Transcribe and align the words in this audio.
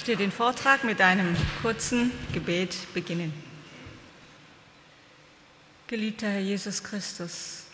Möchte 0.00 0.16
den 0.16 0.32
Vortrag 0.32 0.82
mit 0.82 0.98
einem 1.02 1.36
kurzen 1.60 2.10
Gebet 2.32 2.74
beginnen. 2.94 3.34
Geliebter 5.88 6.26
Herr 6.26 6.40
Jesus 6.40 6.82
Christus, 6.82 7.64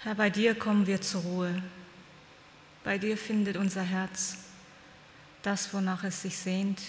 Herr, 0.00 0.14
bei 0.14 0.28
dir 0.28 0.54
kommen 0.54 0.86
wir 0.86 1.00
zur 1.00 1.22
Ruhe. 1.22 1.62
Bei 2.84 2.98
dir 2.98 3.16
findet 3.16 3.56
unser 3.56 3.80
Herz 3.80 4.36
das, 5.40 5.72
wonach 5.72 6.04
es 6.04 6.20
sich 6.20 6.36
sehnt, 6.36 6.82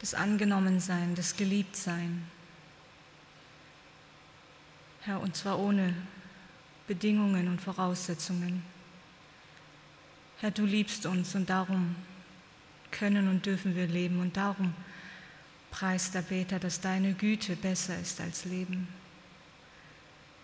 das 0.00 0.12
Angenommensein, 0.12 1.14
das 1.14 1.34
Geliebtsein. 1.34 2.26
Herr, 5.00 5.18
und 5.18 5.34
zwar 5.34 5.58
ohne 5.58 5.94
Bedingungen 6.86 7.48
und 7.48 7.58
Voraussetzungen. 7.58 8.71
Herr, 10.42 10.50
du 10.50 10.66
liebst 10.66 11.06
uns 11.06 11.36
und 11.36 11.48
darum 11.48 11.94
können 12.90 13.28
und 13.28 13.46
dürfen 13.46 13.76
wir 13.76 13.86
leben 13.86 14.18
und 14.18 14.36
darum 14.36 14.74
preist 15.70 16.14
der 16.14 16.22
Beter, 16.22 16.58
dass 16.58 16.80
deine 16.80 17.14
Güte 17.14 17.54
besser 17.54 17.96
ist 17.96 18.20
als 18.20 18.44
Leben. 18.44 18.88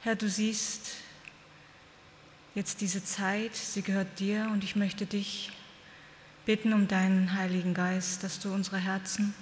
Herr, 0.02 0.14
du 0.14 0.28
siehst 0.28 0.92
jetzt 2.54 2.80
diese 2.80 3.02
Zeit, 3.02 3.56
sie 3.56 3.82
gehört 3.82 4.20
dir 4.20 4.48
und 4.52 4.62
ich 4.62 4.76
möchte 4.76 5.04
dich 5.04 5.50
bitten 6.46 6.72
um 6.74 6.86
deinen 6.86 7.34
Heiligen 7.34 7.74
Geist, 7.74 8.22
dass 8.22 8.38
du 8.38 8.54
unsere 8.54 8.78
Herzen 8.78 9.34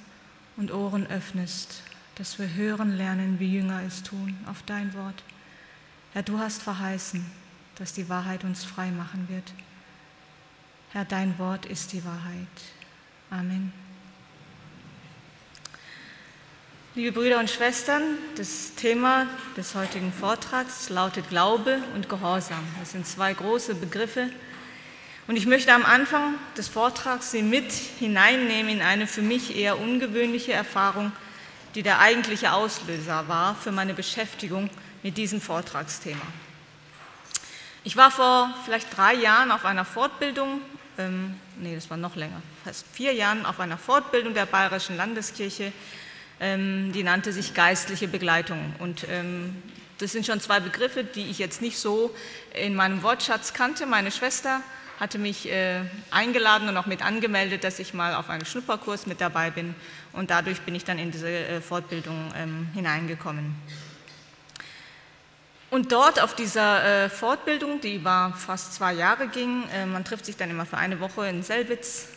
und 0.56 0.72
Ohren 0.72 1.06
öffnest, 1.06 1.82
dass 2.14 2.38
wir 2.38 2.54
hören 2.54 2.96
lernen, 2.96 3.38
wie 3.40 3.52
Jünger 3.52 3.82
es 3.82 4.02
tun, 4.02 4.34
auf 4.46 4.62
dein 4.62 4.94
Wort. 4.94 5.22
Herr, 6.14 6.22
du 6.22 6.38
hast 6.38 6.62
verheißen, 6.62 7.26
dass 7.74 7.92
die 7.92 8.08
Wahrheit 8.08 8.42
uns 8.42 8.64
frei 8.64 8.90
machen 8.90 9.28
wird. 9.28 9.52
Herr, 10.96 11.04
dein 11.04 11.38
Wort 11.38 11.66
ist 11.66 11.92
die 11.92 12.02
Wahrheit. 12.06 12.46
Amen. 13.28 13.70
Liebe 16.94 17.12
Brüder 17.12 17.38
und 17.38 17.50
Schwestern, 17.50 18.02
das 18.38 18.74
Thema 18.76 19.26
des 19.58 19.74
heutigen 19.74 20.10
Vortrags 20.10 20.88
lautet 20.88 21.28
Glaube 21.28 21.82
und 21.94 22.08
Gehorsam. 22.08 22.64
Das 22.80 22.92
sind 22.92 23.06
zwei 23.06 23.34
große 23.34 23.74
Begriffe. 23.74 24.30
Und 25.26 25.36
ich 25.36 25.44
möchte 25.44 25.74
am 25.74 25.84
Anfang 25.84 26.36
des 26.56 26.68
Vortrags 26.68 27.30
Sie 27.30 27.42
mit 27.42 27.70
hineinnehmen 27.72 28.72
in 28.72 28.80
eine 28.80 29.06
für 29.06 29.20
mich 29.20 29.54
eher 29.54 29.78
ungewöhnliche 29.78 30.54
Erfahrung, 30.54 31.12
die 31.74 31.82
der 31.82 32.00
eigentliche 32.00 32.52
Auslöser 32.52 33.28
war 33.28 33.54
für 33.54 33.70
meine 33.70 33.92
Beschäftigung 33.92 34.70
mit 35.02 35.18
diesem 35.18 35.42
Vortragsthema. 35.42 36.26
Ich 37.84 37.98
war 37.98 38.10
vor 38.10 38.54
vielleicht 38.64 38.96
drei 38.96 39.12
Jahren 39.12 39.50
auf 39.50 39.66
einer 39.66 39.84
Fortbildung 39.84 40.62
ähm, 40.98 41.34
nee, 41.58 41.74
das 41.74 41.90
war 41.90 41.96
noch 41.96 42.16
länger, 42.16 42.40
fast 42.64 42.86
vier 42.92 43.12
Jahren 43.12 43.46
auf 43.46 43.60
einer 43.60 43.78
Fortbildung 43.78 44.34
der 44.34 44.46
Bayerischen 44.46 44.96
Landeskirche, 44.96 45.72
ähm, 46.40 46.92
die 46.92 47.02
nannte 47.02 47.32
sich 47.32 47.54
geistliche 47.54 48.08
Begleitung. 48.08 48.74
Und 48.78 49.06
ähm, 49.08 49.62
das 49.98 50.12
sind 50.12 50.26
schon 50.26 50.40
zwei 50.40 50.60
Begriffe, 50.60 51.04
die 51.04 51.30
ich 51.30 51.38
jetzt 51.38 51.62
nicht 51.62 51.78
so 51.78 52.14
in 52.54 52.74
meinem 52.74 53.02
Wortschatz 53.02 53.54
kannte. 53.54 53.86
Meine 53.86 54.10
Schwester 54.10 54.60
hatte 55.00 55.18
mich 55.18 55.50
äh, 55.50 55.80
eingeladen 56.10 56.68
und 56.68 56.76
auch 56.76 56.86
mit 56.86 57.04
angemeldet, 57.04 57.64
dass 57.64 57.78
ich 57.78 57.94
mal 57.94 58.14
auf 58.14 58.30
einen 58.30 58.44
Schnupperkurs 58.44 59.06
mit 59.06 59.20
dabei 59.20 59.50
bin. 59.50 59.74
Und 60.12 60.30
dadurch 60.30 60.60
bin 60.62 60.74
ich 60.74 60.84
dann 60.84 60.98
in 60.98 61.10
diese 61.10 61.28
äh, 61.28 61.60
Fortbildung 61.60 62.32
ähm, 62.36 62.68
hineingekommen. 62.74 63.54
Und 65.68 65.90
dort 65.90 66.20
auf 66.20 66.34
dieser 66.34 67.04
äh, 67.04 67.08
Fortbildung, 67.08 67.80
die 67.80 67.96
über 67.96 68.34
fast 68.36 68.74
zwei 68.74 68.92
Jahre 68.92 69.26
ging, 69.26 69.64
äh, 69.74 69.84
man 69.84 70.04
trifft 70.04 70.26
sich 70.26 70.36
dann 70.36 70.48
immer 70.48 70.64
für 70.64 70.76
eine 70.76 71.00
Woche 71.00 71.28
in 71.28 71.42
Selbitz, 71.42 72.08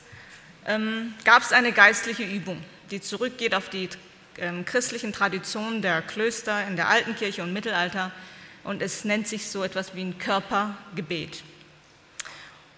ähm, 0.67 1.15
gab 1.25 1.41
es 1.41 1.51
eine 1.51 1.71
geistliche 1.71 2.23
Übung, 2.23 2.63
die 2.91 3.01
zurückgeht 3.01 3.55
auf 3.55 3.69
die 3.69 3.89
ähm, 4.37 4.65
christlichen 4.65 5.13
Traditionen 5.13 5.81
der 5.81 6.03
Klöster 6.03 6.67
in 6.67 6.75
der 6.75 6.89
Alten 6.89 7.15
Kirche 7.15 7.41
und 7.41 7.51
Mittelalter. 7.51 8.11
Und 8.63 8.83
es 8.83 9.03
nennt 9.03 9.27
sich 9.27 9.49
so 9.49 9.63
etwas 9.63 9.95
wie 9.95 10.01
ein 10.01 10.19
Körpergebet. 10.19 11.43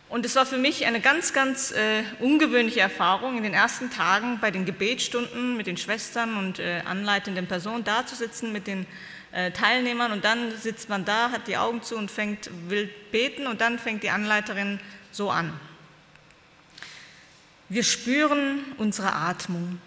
Und 0.07 0.25
es 0.25 0.35
war 0.35 0.45
für 0.45 0.57
mich 0.57 0.85
eine 0.85 1.01
ganz, 1.01 1.33
ganz 1.33 1.71
äh, 1.71 2.03
ungewöhnliche 2.19 2.81
Erfahrung, 2.81 3.37
in 3.37 3.43
den 3.43 3.53
ersten 3.53 3.89
Tagen 3.89 4.39
bei 4.39 4.51
den 4.51 4.65
Gebetsstunden 4.65 5.57
mit 5.57 5.67
den 5.67 5.77
Schwestern 5.77 6.37
und 6.37 6.59
äh, 6.59 6.81
anleitenden 6.85 7.47
Personen 7.47 7.83
dazusitzen, 7.83 8.51
mit 8.51 8.67
den 8.67 8.85
Teilnehmern 9.31 10.11
und 10.11 10.25
dann 10.25 10.57
sitzt 10.57 10.89
man 10.89 11.05
da, 11.05 11.31
hat 11.31 11.47
die 11.47 11.57
Augen 11.57 11.81
zu 11.83 11.95
und 11.95 12.11
fängt 12.11 12.49
will 12.67 12.89
beten 13.11 13.47
und 13.47 13.61
dann 13.61 13.79
fängt 13.79 14.03
die 14.03 14.09
Anleiterin 14.09 14.79
so 15.11 15.29
an. 15.29 15.57
Wir 17.69 17.83
spüren 17.83 18.59
unsere 18.77 19.13
Atmung, 19.13 19.79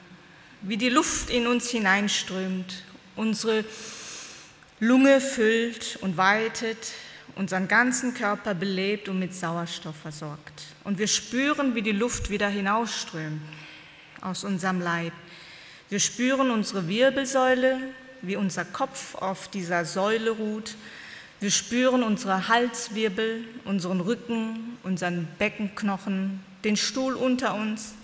wie 0.63 0.79
die 0.79 0.89
Luft 0.89 1.29
in 1.29 1.47
uns 1.47 1.69
hineinströmt, 1.69 2.83
unsere 3.17 3.65
Lunge 4.81 5.21
füllt 5.21 5.99
und 6.01 6.17
weitet, 6.17 6.93
unseren 7.37 7.69
ganzen 7.69 8.15
Körper 8.15 8.55
belebt 8.55 9.11
und 9.11 9.19
mit 9.19 9.35
Sauerstoff 9.35 9.97
versorgt. 9.97 10.63
Und 10.85 10.99
wir 10.99 11.07
spüren, 11.07 11.75
wie 11.75 11.83
die 11.83 11.93
Luft 11.93 12.31
wieder 12.31 12.49
hinausströmt 12.49 13.43
aus 14.23 14.45
unserem 14.45 14.81
Leib. 14.81 15.13
Wir 15.91 16.01
spüren 16.01 16.51
unsere 16.51 16.89
Wirbelsäule, 16.89 17.79
wie 18.27 18.37
unser 18.37 18.65
Kopf 18.65 19.15
auf 19.15 19.49
dieser 19.49 19.85
Säule 19.85 20.31
ruht. 20.31 20.77
Wir 21.41 21.51
spüren 21.51 22.03
unsere 22.03 22.49
Halswirbel, 22.49 23.45
unseren 23.65 24.01
Rücken, 24.01 24.79
unseren 24.83 25.29
Beckenknochen, 25.39 26.41
den 26.65 26.77
Stuhl 26.77 27.15
unter 27.15 27.55
uns, 27.55 27.95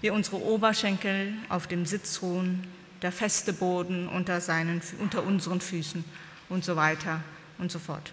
wie 0.00 0.10
unsere 0.10 0.42
Oberschenkel 0.42 1.34
auf 1.48 1.66
dem 1.66 1.86
Sitz 1.86 2.22
ruhen, 2.22 2.66
der 3.02 3.12
feste 3.12 3.52
Boden 3.52 4.08
unter, 4.08 4.40
seinen, 4.40 4.80
unter 5.00 5.22
unseren 5.22 5.60
Füßen 5.60 6.04
und 6.48 6.64
so 6.64 6.76
weiter 6.76 7.20
und 7.58 7.70
so 7.70 7.78
fort. 7.78 8.12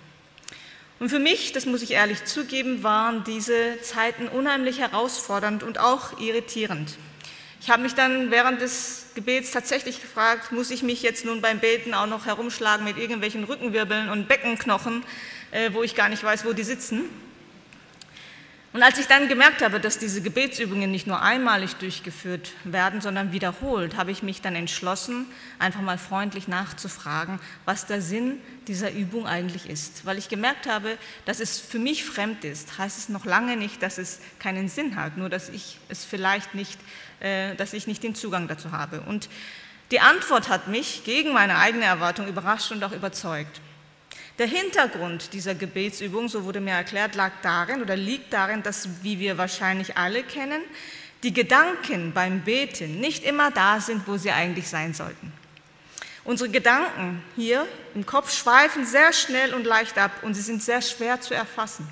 Und 1.00 1.10
für 1.10 1.20
mich, 1.20 1.54
das 1.54 1.66
muss 1.66 1.82
ich 1.82 1.92
ehrlich 1.92 2.26
zugeben, 2.26 2.84
waren 2.84 3.24
diese 3.24 3.80
Zeiten 3.82 4.28
unheimlich 4.28 4.80
herausfordernd 4.80 5.64
und 5.64 5.80
auch 5.80 6.20
irritierend. 6.20 6.98
Ich 7.62 7.70
habe 7.70 7.84
mich 7.84 7.94
dann 7.94 8.32
während 8.32 8.62
des 8.62 9.08
Gebets 9.20 9.52
tatsächlich 9.52 10.00
gefragt, 10.00 10.54
muss 10.54 10.72
ich 10.72 10.82
mich 10.82 11.04
jetzt 11.04 11.26
nun 11.26 11.42
beim 11.42 11.60
Beten 11.60 11.94
auch 11.94 12.06
noch 12.06 12.26
herumschlagen 12.26 12.86
mit 12.86 12.98
irgendwelchen 12.98 13.44
Rückenwirbeln 13.44 14.08
und 14.08 14.30
Beckenknochen, 14.30 15.04
äh, 15.52 15.74
wo 15.74 15.84
ich 15.84 15.94
gar 15.94 16.08
nicht 16.08 16.24
weiß, 16.24 16.46
wo 16.46 16.54
die 16.54 16.64
sitzen. 16.64 17.10
Und 18.72 18.84
als 18.84 19.00
ich 19.00 19.08
dann 19.08 19.28
gemerkt 19.28 19.64
habe, 19.64 19.80
dass 19.80 19.98
diese 19.98 20.22
Gebetsübungen 20.22 20.92
nicht 20.92 21.08
nur 21.08 21.24
einmalig 21.24 21.74
durchgeführt 21.78 22.52
werden, 22.64 23.02
sondern 23.02 23.32
wiederholt, 23.32 23.98
habe 23.98 24.12
ich 24.12 24.22
mich 24.22 24.42
dann 24.42 24.56
entschlossen, 24.56 25.26
einfach 25.58 25.82
mal 25.82 25.98
freundlich 25.98 26.48
nachzufragen, 26.48 27.40
was 27.66 27.88
der 27.88 28.00
Sinn 28.04 28.40
dieser 28.68 28.92
Übung 28.92 29.26
eigentlich 29.26 29.68
ist. 29.68 30.06
Weil 30.06 30.20
ich 30.20 30.30
gemerkt 30.30 30.68
habe, 30.68 31.00
dass 31.26 31.40
es 31.40 31.60
für 31.60 31.80
mich 31.80 32.06
fremd 32.06 32.44
ist, 32.46 32.78
heißt 32.78 33.00
es 33.00 33.10
noch 33.10 33.26
lange 33.26 33.58
nicht, 33.58 33.82
dass 33.82 33.98
es 33.98 34.20
keinen 34.38 34.70
Sinn 34.70 34.96
hat, 34.96 35.18
nur 35.18 35.30
dass 35.30 35.50
ich 35.50 35.80
es 35.90 36.06
vielleicht 36.06 36.54
nicht, 36.54 36.80
äh, 37.22 37.56
dass 37.56 37.74
ich 37.74 37.88
nicht 37.88 38.04
den 38.04 38.14
Zugang 38.14 38.48
dazu 38.48 38.72
habe. 38.72 39.02
Und 39.02 39.30
die 39.90 40.00
Antwort 40.00 40.48
hat 40.48 40.68
mich 40.68 41.04
gegen 41.04 41.34
meine 41.34 41.58
eigene 41.58 41.86
Erwartung 41.86 42.28
überrascht 42.28 42.72
und 42.72 42.84
auch 42.84 42.92
überzeugt. 42.92 43.62
Der 44.40 44.48
Hintergrund 44.48 45.34
dieser 45.34 45.54
Gebetsübung, 45.54 46.30
so 46.30 46.46
wurde 46.46 46.62
mir 46.62 46.72
erklärt, 46.72 47.16
lag 47.16 47.34
darin 47.42 47.82
oder 47.82 47.98
liegt 47.98 48.32
darin, 48.32 48.64
dass, 48.64 48.88
wie 49.04 49.20
wir 49.20 49.38
wahrscheinlich 49.38 49.98
alle 49.98 50.24
kennen, 50.24 50.62
die 51.24 51.34
Gedanken 51.34 52.14
beim 52.14 52.42
Beten 52.46 53.02
nicht 53.02 53.26
immer 53.26 53.52
da 53.52 53.82
sind, 53.82 54.08
wo 54.08 54.16
sie 54.16 54.32
eigentlich 54.32 54.70
sein 54.70 54.94
sollten. 54.94 55.34
Unsere 56.24 56.50
Gedanken 56.50 57.22
hier 57.36 57.68
im 57.94 58.06
Kopf 58.06 58.34
schweifen 58.34 58.86
sehr 58.86 59.12
schnell 59.12 59.54
und 59.54 59.66
leicht 59.66 59.98
ab 59.98 60.12
und 60.22 60.36
sie 60.36 60.42
sind 60.42 60.64
sehr 60.64 60.82
schwer 60.82 61.20
zu 61.20 61.34
erfassen. 61.34 61.90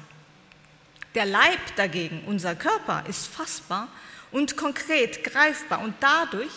Der 1.15 1.25
Leib 1.25 1.75
dagegen, 1.75 2.23
unser 2.27 2.55
Körper, 2.55 3.03
ist 3.09 3.27
fassbar 3.27 3.89
und 4.31 4.55
konkret 4.55 5.25
greifbar 5.25 5.81
und 5.81 5.95
dadurch 5.99 6.51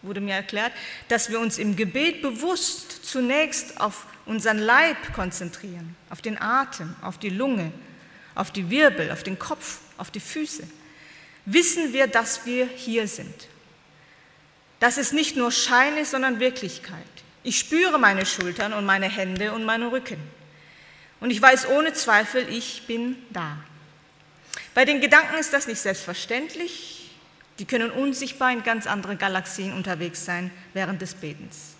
wurde 0.00 0.22
mir 0.22 0.34
erklärt, 0.34 0.72
dass 1.08 1.28
wir 1.28 1.40
uns 1.40 1.58
im 1.58 1.76
Gebet 1.76 2.22
bewusst 2.22 3.04
zunächst 3.04 3.78
auf 3.82 4.06
unseren 4.26 4.58
Leib 4.58 5.14
konzentrieren, 5.14 5.96
auf 6.10 6.20
den 6.20 6.40
Atem, 6.40 6.94
auf 7.02 7.18
die 7.18 7.30
Lunge 7.30 7.72
auf 8.36 8.52
die 8.52 8.70
Wirbel, 8.70 9.10
auf 9.10 9.24
den 9.24 9.38
Kopf, 9.38 9.78
auf 9.96 10.12
die 10.12 10.20
Füße, 10.20 10.62
wissen 11.46 11.92
wir, 11.92 12.06
dass 12.06 12.46
wir 12.46 12.66
hier 12.66 13.08
sind. 13.08 13.48
Das 14.78 14.98
ist 14.98 15.12
nicht 15.12 15.36
nur 15.36 15.50
Schein 15.50 16.04
sondern 16.04 16.38
Wirklichkeit. 16.38 17.02
Ich 17.42 17.58
spüre 17.58 17.98
meine 17.98 18.26
Schultern 18.26 18.72
und 18.72 18.84
meine 18.84 19.08
Hände 19.08 19.52
und 19.52 19.64
meinen 19.64 19.88
Rücken. 19.88 20.18
Und 21.20 21.30
ich 21.30 21.40
weiß 21.40 21.68
ohne 21.68 21.94
Zweifel, 21.94 22.46
ich 22.50 22.86
bin 22.86 23.16
da. 23.30 23.56
Bei 24.74 24.84
den 24.84 25.00
Gedanken 25.00 25.38
ist 25.38 25.52
das 25.52 25.66
nicht 25.66 25.80
selbstverständlich. 25.80 27.10
Die 27.58 27.64
können 27.64 27.90
unsichtbar 27.90 28.52
in 28.52 28.62
ganz 28.62 28.86
andere 28.86 29.16
Galaxien 29.16 29.72
unterwegs 29.72 30.26
sein 30.26 30.50
während 30.74 31.00
des 31.00 31.14
Betens. 31.14 31.75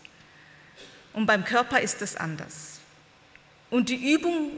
Und 1.17 1.25
beim 1.25 1.47
Körper 1.47 1.81
ist 1.81 2.03
es 2.03 2.15
anders. 2.15 2.79
Und 3.71 3.89
die 3.89 4.13
Übung 4.13 4.51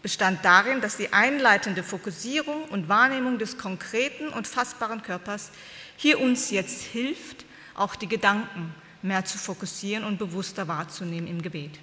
bestand 0.00 0.42
darin, 0.42 0.80
dass 0.80 0.96
die 0.96 1.12
einleitende 1.12 1.82
Fokussierung 1.82 2.64
und 2.70 2.88
Wahrnehmung 2.88 3.38
des 3.38 3.58
konkreten 3.58 4.30
und 4.30 4.46
fassbaren 4.48 5.02
Körpers 5.02 5.50
hier 5.98 6.18
uns 6.18 6.50
jetzt 6.50 6.82
hilft, 6.82 7.44
auch 7.74 7.94
die 7.94 8.08
Gedanken 8.08 8.74
mehr 9.02 9.26
zu 9.26 9.36
fokussieren 9.36 10.02
und 10.02 10.18
bewusster 10.18 10.66
wahrzunehmen 10.66 11.28
im 11.28 11.42
Gebet. 11.42 11.78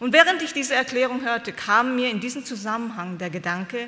Und 0.00 0.12
während 0.12 0.42
ich 0.42 0.52
diese 0.52 0.74
Erklärung 0.74 1.22
hörte, 1.22 1.52
kam 1.52 1.94
mir 1.94 2.10
in 2.10 2.18
diesem 2.18 2.44
Zusammenhang 2.44 3.18
der 3.18 3.30
Gedanke, 3.30 3.86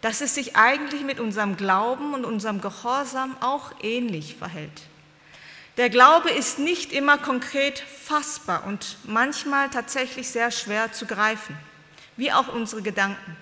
dass 0.00 0.22
es 0.22 0.34
sich 0.34 0.56
eigentlich 0.56 1.04
mit 1.04 1.20
unserem 1.20 1.56
Glauben 1.56 2.14
und 2.14 2.24
unserem 2.24 2.60
Gehorsam 2.60 3.36
auch 3.40 3.70
ähnlich 3.80 4.34
verhält. 4.34 4.82
Der 5.78 5.88
Glaube 5.88 6.30
ist 6.30 6.58
nicht 6.58 6.92
immer 6.92 7.16
konkret 7.16 7.78
fassbar 7.78 8.64
und 8.66 8.98
manchmal 9.04 9.70
tatsächlich 9.70 10.28
sehr 10.28 10.50
schwer 10.50 10.92
zu 10.92 11.06
greifen, 11.06 11.56
wie 12.16 12.30
auch 12.30 12.48
unsere 12.48 12.82
Gedanken. 12.82 13.36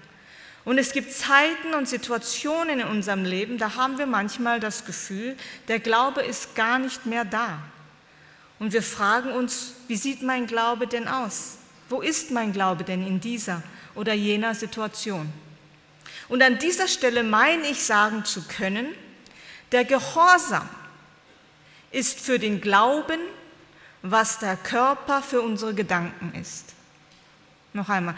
Und 0.64 0.78
es 0.78 0.92
gibt 0.92 1.12
Zeiten 1.12 1.74
und 1.76 1.88
Situationen 1.88 2.80
in 2.80 2.86
unserem 2.86 3.24
Leben, 3.24 3.58
da 3.58 3.74
haben 3.74 3.98
wir 3.98 4.06
manchmal 4.06 4.60
das 4.60 4.84
Gefühl, 4.84 5.36
der 5.66 5.80
Glaube 5.80 6.22
ist 6.22 6.54
gar 6.54 6.78
nicht 6.78 7.06
mehr 7.06 7.24
da. 7.24 7.58
Und 8.60 8.72
wir 8.72 8.82
fragen 8.82 9.32
uns, 9.32 9.72
wie 9.88 9.96
sieht 9.96 10.22
mein 10.22 10.46
Glaube 10.46 10.86
denn 10.86 11.08
aus? 11.08 11.56
Wo 11.88 12.00
ist 12.00 12.30
mein 12.30 12.52
Glaube 12.52 12.84
denn 12.84 13.04
in 13.04 13.18
dieser 13.18 13.62
oder 13.96 14.12
jener 14.12 14.54
Situation? 14.54 15.32
Und 16.28 16.42
an 16.42 16.58
dieser 16.58 16.86
Stelle 16.86 17.24
meine 17.24 17.66
ich 17.66 17.82
sagen 17.82 18.24
zu 18.24 18.42
können, 18.42 18.86
der 19.72 19.84
Gehorsam 19.84 20.68
ist 21.90 22.20
für 22.20 22.38
den 22.38 22.60
Glauben, 22.60 23.20
was 24.02 24.38
der 24.38 24.56
Körper 24.56 25.22
für 25.22 25.42
unsere 25.42 25.74
Gedanken 25.74 26.32
ist. 26.40 26.74
Noch 27.72 27.88
einmal, 27.88 28.14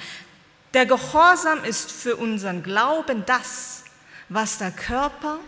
der 0.75 0.87
Gehorsam 0.87 1.65
ist 1.65 1.91
für 1.91 2.17
unseren 2.17 2.63
Glauben 2.63 3.25
das, 3.27 3.85
was 4.29 4.59
der 4.59 4.71
Körper 4.71 5.39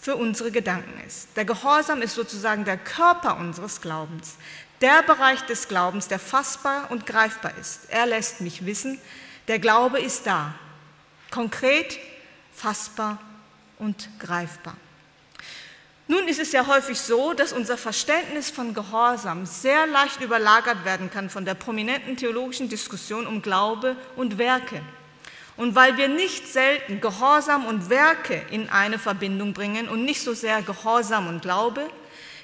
für 0.00 0.16
unsere 0.16 0.50
Gedanken 0.50 1.00
ist. 1.06 1.28
Der 1.36 1.44
Gehorsam 1.44 2.02
ist 2.02 2.14
sozusagen 2.14 2.64
der 2.64 2.76
Körper 2.76 3.36
unseres 3.36 3.80
Glaubens, 3.80 4.36
der 4.80 5.02
Bereich 5.02 5.40
des 5.42 5.68
Glaubens, 5.68 6.08
der 6.08 6.18
fassbar 6.18 6.90
und 6.90 7.06
greifbar 7.06 7.52
ist. 7.60 7.88
Er 7.88 8.06
lässt 8.06 8.40
mich 8.40 8.66
wissen, 8.66 9.00
der 9.48 9.58
Glaube 9.58 10.00
ist 10.00 10.26
da, 10.26 10.54
konkret, 11.30 11.98
fassbar 12.52 13.18
und 13.78 14.08
greifbar. 14.18 14.76
Nun 16.08 16.26
ist 16.26 16.40
es 16.40 16.52
ja 16.52 16.66
häufig 16.66 17.00
so, 17.00 17.32
dass 17.32 17.52
unser 17.52 17.78
Verständnis 17.78 18.50
von 18.50 18.74
Gehorsam 18.74 19.46
sehr 19.46 19.86
leicht 19.86 20.20
überlagert 20.20 20.84
werden 20.84 21.10
kann 21.10 21.30
von 21.30 21.44
der 21.44 21.54
prominenten 21.54 22.16
theologischen 22.16 22.68
Diskussion 22.68 23.26
um 23.26 23.40
Glaube 23.40 23.96
und 24.16 24.36
Werke. 24.36 24.80
Und 25.56 25.74
weil 25.74 25.96
wir 25.96 26.08
nicht 26.08 26.48
selten 26.48 27.00
Gehorsam 27.00 27.66
und 27.66 27.88
Werke 27.88 28.42
in 28.50 28.68
eine 28.68 28.98
Verbindung 28.98 29.52
bringen 29.52 29.88
und 29.88 30.04
nicht 30.04 30.22
so 30.22 30.34
sehr 30.34 30.62
Gehorsam 30.62 31.28
und 31.28 31.42
Glaube, 31.42 31.88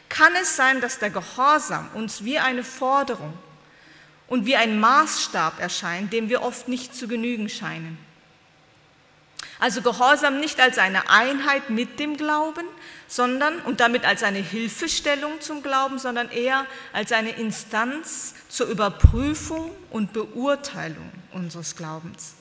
kann 0.09 0.33
es 0.41 0.57
sein, 0.57 0.81
dass 0.81 0.99
der 0.99 1.11
Gehorsam 1.11 1.89
uns 1.95 2.25
wie 2.25 2.39
eine 2.39 2.65
Forderung 2.65 3.33
und 4.29 4.47
wie 4.47 4.57
ein 4.57 4.79
Maßstab 4.79 5.61
erscheint, 5.61 6.13
dem 6.13 6.29
wir 6.29 6.43
oft 6.43 6.69
nicht 6.69 6.95
zu 6.95 7.09
genügen 7.09 7.49
scheinen. 7.49 7.99
Also 9.61 9.83
Gehorsam 9.83 10.39
nicht 10.39 10.61
als 10.61 10.79
eine 10.79 11.11
Einheit 11.11 11.69
mit 11.71 11.99
dem 11.99 12.17
Glauben, 12.17 12.65
sondern 13.09 13.59
und 13.61 13.81
damit 13.81 14.05
als 14.05 14.23
eine 14.23 14.39
Hilfestellung 14.39 15.41
zum 15.41 15.63
Glauben, 15.63 15.99
sondern 15.99 16.31
eher 16.31 16.67
als 16.93 17.11
eine 17.11 17.31
Instanz 17.31 18.35
zur 18.49 18.69
Überprüfung 18.69 19.71
und 19.91 20.13
Beurteilung 20.13 21.11
unseres 21.33 21.75
Glaubens. 21.75 22.35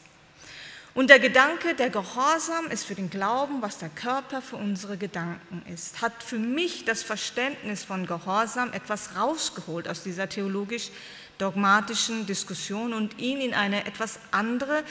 Und 0.97 1.11
der 1.11 1.19
Gedanke, 1.19 1.75
der 1.75 1.91
Gehorsam 1.91 2.71
ist 2.71 2.85
für 2.85 2.95
den 2.95 3.11
Glauben, 3.11 3.61
was 3.61 3.77
der 3.77 3.89
Körper 3.89 4.41
für 4.41 4.55
unsere 4.55 4.97
Gedanken 4.97 5.61
ist, 5.71 6.01
hat 6.01 6.23
für 6.23 6.39
mich 6.39 6.85
das 6.85 7.03
Verständnis 7.03 7.83
von 7.83 8.07
Gehorsam 8.07 8.73
etwas 8.73 9.15
rausgeholt 9.15 9.87
aus 9.87 10.01
dieser 10.01 10.27
theologisch-dogmatischen 10.27 12.25
Diskussion 12.25 12.93
und 12.93 13.19
ihn 13.19 13.41
in 13.41 13.53
eine 13.53 13.85
etwas 13.85 14.17
andere, 14.31 14.83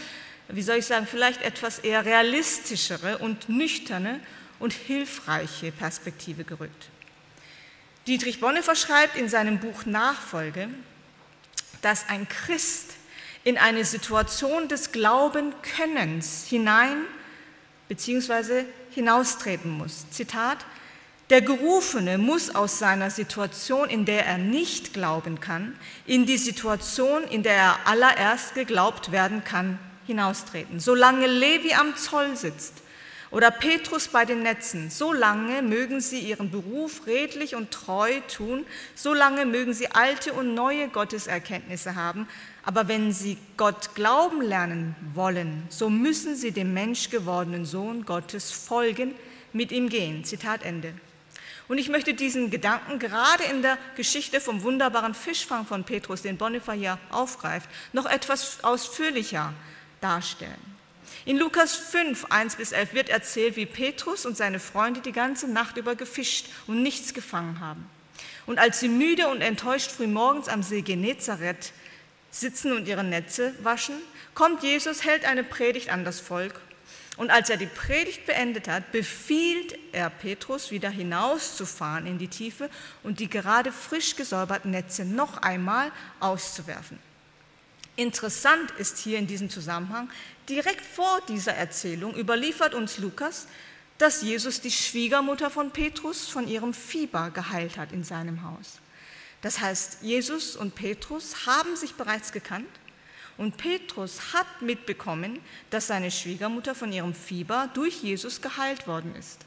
wie 0.48 0.62
soll 0.62 0.76
ich 0.76 0.86
sagen, 0.86 1.06
vielleicht 1.06 1.42
etwas 1.42 1.80
eher 1.80 2.04
realistischere 2.04 3.18
und 3.18 3.48
nüchterne 3.48 4.20
und 4.58 4.72
hilfreiche 4.72 5.72
Perspektive 5.72 6.44
gerückt. 6.44 6.88
Dietrich 8.06 8.40
Bonhoeffer 8.40 8.76
schreibt 8.76 9.16
in 9.16 9.28
seinem 9.28 9.58
Buch 9.58 9.84
Nachfolge, 9.84 10.68
dass 11.82 12.08
ein 12.08 12.28
Christ 12.28 12.94
in 13.42 13.58
eine 13.58 13.84
Situation 13.84 14.68
des 14.68 14.92
Glaubenkönnens 14.92 16.46
hinein 16.48 16.98
bzw. 17.88 18.64
hinaustreten 18.90 19.70
muss. 19.70 20.08
Zitat, 20.10 20.58
der 21.30 21.42
Gerufene 21.42 22.18
muss 22.18 22.54
aus 22.54 22.78
seiner 22.78 23.10
Situation, 23.10 23.88
in 23.88 24.04
der 24.04 24.26
er 24.26 24.38
nicht 24.38 24.94
glauben 24.94 25.40
kann, 25.40 25.76
in 26.06 26.24
die 26.24 26.38
Situation, 26.38 27.24
in 27.24 27.42
der 27.42 27.54
er 27.54 27.86
allererst 27.86 28.54
geglaubt 28.54 29.10
werden 29.10 29.42
kann, 29.42 29.78
hinaustreten. 30.06 30.80
Solange 30.80 31.26
Levi 31.26 31.74
am 31.74 31.96
Zoll 31.96 32.36
sitzt 32.36 32.74
oder 33.30 33.50
Petrus 33.50 34.08
bei 34.08 34.24
den 34.24 34.42
Netzen, 34.42 34.90
solange 34.90 35.62
mögen 35.62 36.00
sie 36.00 36.20
ihren 36.20 36.50
Beruf 36.50 37.06
redlich 37.06 37.54
und 37.54 37.70
treu 37.70 38.20
tun, 38.34 38.64
solange 38.94 39.44
mögen 39.44 39.74
sie 39.74 39.90
alte 39.90 40.32
und 40.32 40.54
neue 40.54 40.88
Gotteserkenntnisse 40.88 41.96
haben, 41.96 42.28
aber 42.64 42.88
wenn 42.88 43.12
sie 43.12 43.36
Gott 43.56 43.94
glauben 43.94 44.42
lernen 44.42 44.94
wollen, 45.14 45.64
so 45.68 45.90
müssen 45.90 46.36
sie 46.36 46.52
dem 46.52 46.72
menschgewordenen 46.74 47.64
Sohn 47.64 48.04
Gottes 48.04 48.52
folgen, 48.52 49.14
mit 49.52 49.72
ihm 49.72 49.88
gehen. 49.88 50.24
Zitat 50.24 50.64
Ende. 50.64 50.92
Und 51.68 51.78
ich 51.78 51.88
möchte 51.88 52.14
diesen 52.14 52.50
Gedanken 52.50 52.98
gerade 52.98 53.42
in 53.44 53.62
der 53.62 53.76
Geschichte 53.96 54.40
vom 54.40 54.62
wunderbaren 54.62 55.14
Fischfang 55.14 55.66
von 55.66 55.82
Petrus, 55.82 56.22
den 56.22 56.36
Bonhoeffer 56.36 56.74
hier 56.74 56.98
aufgreift, 57.10 57.68
noch 57.92 58.06
etwas 58.06 58.62
ausführlicher 58.62 59.52
darstellen. 60.00 60.76
In 61.24 61.38
Lukas 61.38 61.74
5, 61.74 62.26
1 62.30 62.56
bis 62.56 62.72
11 62.72 62.94
wird 62.94 63.08
erzählt, 63.08 63.56
wie 63.56 63.66
Petrus 63.66 64.26
und 64.26 64.36
seine 64.36 64.60
Freunde 64.60 65.00
die 65.00 65.12
ganze 65.12 65.48
Nacht 65.48 65.76
über 65.76 65.96
gefischt 65.96 66.46
und 66.66 66.82
nichts 66.82 67.14
gefangen 67.14 67.60
haben. 67.60 67.88
Und 68.46 68.58
als 68.58 68.80
sie 68.80 68.88
müde 68.88 69.28
und 69.28 69.40
enttäuscht 69.40 69.90
früh 69.90 70.06
morgens 70.06 70.48
am 70.48 70.62
See 70.62 70.82
Genezareth 70.82 71.72
sitzen 72.30 72.72
und 72.72 72.86
ihre 72.86 73.02
Netze 73.02 73.54
waschen, 73.62 73.96
kommt 74.34 74.62
Jesus, 74.62 75.04
hält 75.04 75.24
eine 75.24 75.42
Predigt 75.42 75.90
an 75.90 76.04
das 76.04 76.20
Volk. 76.20 76.60
Und 77.16 77.30
als 77.30 77.48
er 77.48 77.56
die 77.56 77.66
Predigt 77.66 78.26
beendet 78.26 78.68
hat, 78.68 78.92
befiehlt 78.92 79.78
er 79.92 80.10
Petrus, 80.10 80.70
wieder 80.70 80.90
hinauszufahren 80.90 82.06
in 82.06 82.18
die 82.18 82.28
Tiefe 82.28 82.68
und 83.02 83.20
die 83.20 83.28
gerade 83.28 83.72
frisch 83.72 84.16
gesäuberten 84.16 84.70
Netze 84.70 85.04
noch 85.04 85.38
einmal 85.38 85.90
auszuwerfen. 86.20 86.98
Interessant 87.96 88.70
ist 88.72 88.98
hier 88.98 89.18
in 89.18 89.26
diesem 89.26 89.48
Zusammenhang, 89.48 90.10
direkt 90.48 90.84
vor 90.84 91.22
dieser 91.28 91.54
Erzählung 91.54 92.14
überliefert 92.14 92.74
uns 92.74 92.98
Lukas, 92.98 93.46
dass 93.96 94.20
Jesus 94.20 94.60
die 94.60 94.70
Schwiegermutter 94.70 95.50
von 95.50 95.70
Petrus 95.70 96.28
von 96.28 96.46
ihrem 96.46 96.74
Fieber 96.74 97.30
geheilt 97.30 97.78
hat 97.78 97.92
in 97.92 98.04
seinem 98.04 98.42
Haus. 98.42 98.80
Das 99.40 99.60
heißt, 99.60 99.98
Jesus 100.02 100.56
und 100.56 100.74
Petrus 100.74 101.46
haben 101.46 101.74
sich 101.76 101.94
bereits 101.94 102.32
gekannt 102.32 102.68
und 103.38 103.56
Petrus 103.56 104.34
hat 104.34 104.60
mitbekommen, 104.60 105.40
dass 105.70 105.86
seine 105.86 106.10
Schwiegermutter 106.10 106.74
von 106.74 106.92
ihrem 106.92 107.14
Fieber 107.14 107.70
durch 107.72 108.02
Jesus 108.02 108.42
geheilt 108.42 108.86
worden 108.86 109.14
ist. 109.16 109.45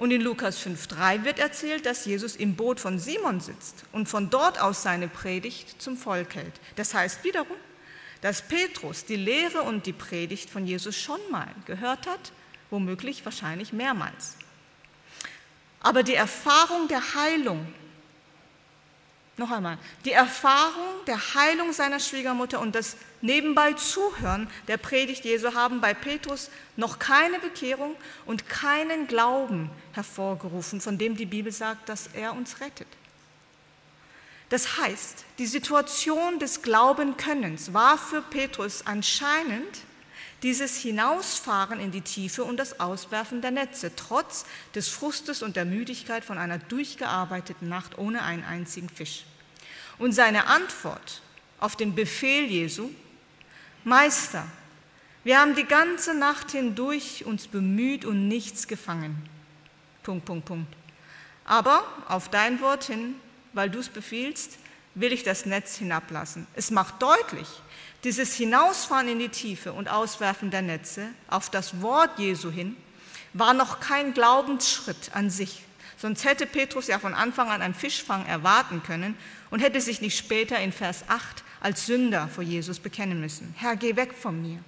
Und 0.00 0.12
in 0.12 0.22
Lukas 0.22 0.58
5.3 0.66 1.24
wird 1.24 1.38
erzählt, 1.38 1.84
dass 1.84 2.06
Jesus 2.06 2.34
im 2.34 2.54
Boot 2.54 2.80
von 2.80 2.98
Simon 2.98 3.38
sitzt 3.38 3.84
und 3.92 4.08
von 4.08 4.30
dort 4.30 4.58
aus 4.58 4.82
seine 4.82 5.08
Predigt 5.08 5.82
zum 5.82 5.98
Volk 5.98 6.36
hält. 6.36 6.54
Das 6.76 6.94
heißt 6.94 7.22
wiederum, 7.22 7.58
dass 8.22 8.40
Petrus 8.40 9.04
die 9.04 9.16
Lehre 9.16 9.60
und 9.60 9.84
die 9.84 9.92
Predigt 9.92 10.48
von 10.48 10.66
Jesus 10.66 10.96
schon 10.96 11.20
mal 11.30 11.48
gehört 11.66 12.06
hat, 12.06 12.32
womöglich 12.70 13.26
wahrscheinlich 13.26 13.74
mehrmals. 13.74 14.38
Aber 15.80 16.02
die 16.02 16.14
Erfahrung 16.14 16.88
der 16.88 17.14
Heilung, 17.14 17.70
noch 19.40 19.50
einmal, 19.50 19.78
die 20.04 20.12
Erfahrung 20.12 21.04
der 21.08 21.34
Heilung 21.34 21.72
seiner 21.72 21.98
Schwiegermutter 21.98 22.60
und 22.60 22.76
das 22.76 22.96
nebenbei 23.20 23.72
Zuhören 23.72 24.48
der 24.68 24.76
Predigt 24.76 25.24
Jesu 25.24 25.54
haben 25.54 25.80
bei 25.80 25.94
Petrus 25.94 26.50
noch 26.76 27.00
keine 27.00 27.40
Bekehrung 27.40 27.96
und 28.26 28.48
keinen 28.48 29.08
Glauben 29.08 29.70
hervorgerufen, 29.92 30.80
von 30.80 30.96
dem 30.96 31.16
die 31.16 31.26
Bibel 31.26 31.50
sagt, 31.50 31.88
dass 31.88 32.08
er 32.12 32.34
uns 32.34 32.60
rettet. 32.60 32.86
Das 34.50 34.78
heißt, 34.78 35.24
die 35.38 35.46
Situation 35.46 36.38
des 36.38 36.62
Glaubenkönnens 36.62 37.72
war 37.72 37.98
für 37.98 38.20
Petrus 38.20 38.86
anscheinend 38.86 39.78
dieses 40.42 40.76
Hinausfahren 40.76 41.80
in 41.80 41.90
die 41.90 42.00
Tiefe 42.00 42.44
und 42.44 42.56
das 42.56 42.80
Auswerfen 42.80 43.42
der 43.42 43.50
Netze, 43.50 43.94
trotz 43.94 44.44
des 44.74 44.88
Frustes 44.88 45.42
und 45.42 45.56
der 45.56 45.64
Müdigkeit 45.64 46.24
von 46.24 46.38
einer 46.38 46.58
durchgearbeiteten 46.58 47.68
Nacht 47.68 47.98
ohne 47.98 48.22
einen 48.22 48.44
einzigen 48.44 48.88
Fisch. 48.88 49.24
Und 50.00 50.12
seine 50.12 50.46
Antwort 50.46 51.20
auf 51.60 51.76
den 51.76 51.94
Befehl 51.94 52.46
Jesu, 52.46 52.90
Meister, 53.84 54.44
wir 55.24 55.38
haben 55.38 55.54
die 55.54 55.64
ganze 55.64 56.14
Nacht 56.14 56.52
hindurch 56.52 57.26
uns 57.26 57.46
bemüht 57.46 58.06
und 58.06 58.26
nichts 58.26 58.66
gefangen. 58.66 59.22
Punkt, 60.02 60.24
Punkt, 60.24 60.46
Punkt. 60.46 60.74
Aber 61.44 61.84
auf 62.08 62.30
dein 62.30 62.62
Wort 62.62 62.84
hin, 62.84 63.14
weil 63.52 63.68
du 63.68 63.78
es 63.78 63.90
befiehlst, 63.90 64.56
will 64.94 65.12
ich 65.12 65.22
das 65.22 65.44
Netz 65.44 65.76
hinablassen. 65.76 66.46
Es 66.54 66.70
macht 66.70 67.02
deutlich, 67.02 67.48
dieses 68.02 68.34
Hinausfahren 68.34 69.08
in 69.08 69.18
die 69.18 69.28
Tiefe 69.28 69.74
und 69.74 69.90
Auswerfen 69.90 70.50
der 70.50 70.62
Netze 70.62 71.08
auf 71.28 71.50
das 71.50 71.82
Wort 71.82 72.18
Jesu 72.18 72.50
hin 72.50 72.74
war 73.34 73.52
noch 73.52 73.80
kein 73.80 74.14
Glaubensschritt 74.14 75.10
an 75.14 75.28
sich. 75.28 75.62
Sonst 76.00 76.24
hätte 76.24 76.46
Petrus 76.46 76.86
ja 76.86 76.98
von 76.98 77.12
Anfang 77.12 77.50
an 77.50 77.60
einen 77.60 77.74
Fischfang 77.74 78.24
erwarten 78.24 78.82
können 78.82 79.18
und 79.50 79.60
hätte 79.60 79.82
sich 79.82 80.00
nicht 80.00 80.16
später 80.16 80.58
in 80.58 80.72
Vers 80.72 81.04
8 81.08 81.44
als 81.60 81.84
Sünder 81.84 82.28
vor 82.28 82.42
Jesus 82.42 82.78
bekennen 82.78 83.20
müssen. 83.20 83.54
Herr, 83.58 83.76
geh 83.76 83.96
weg 83.96 84.14
von 84.14 84.40
mir, 84.40 84.60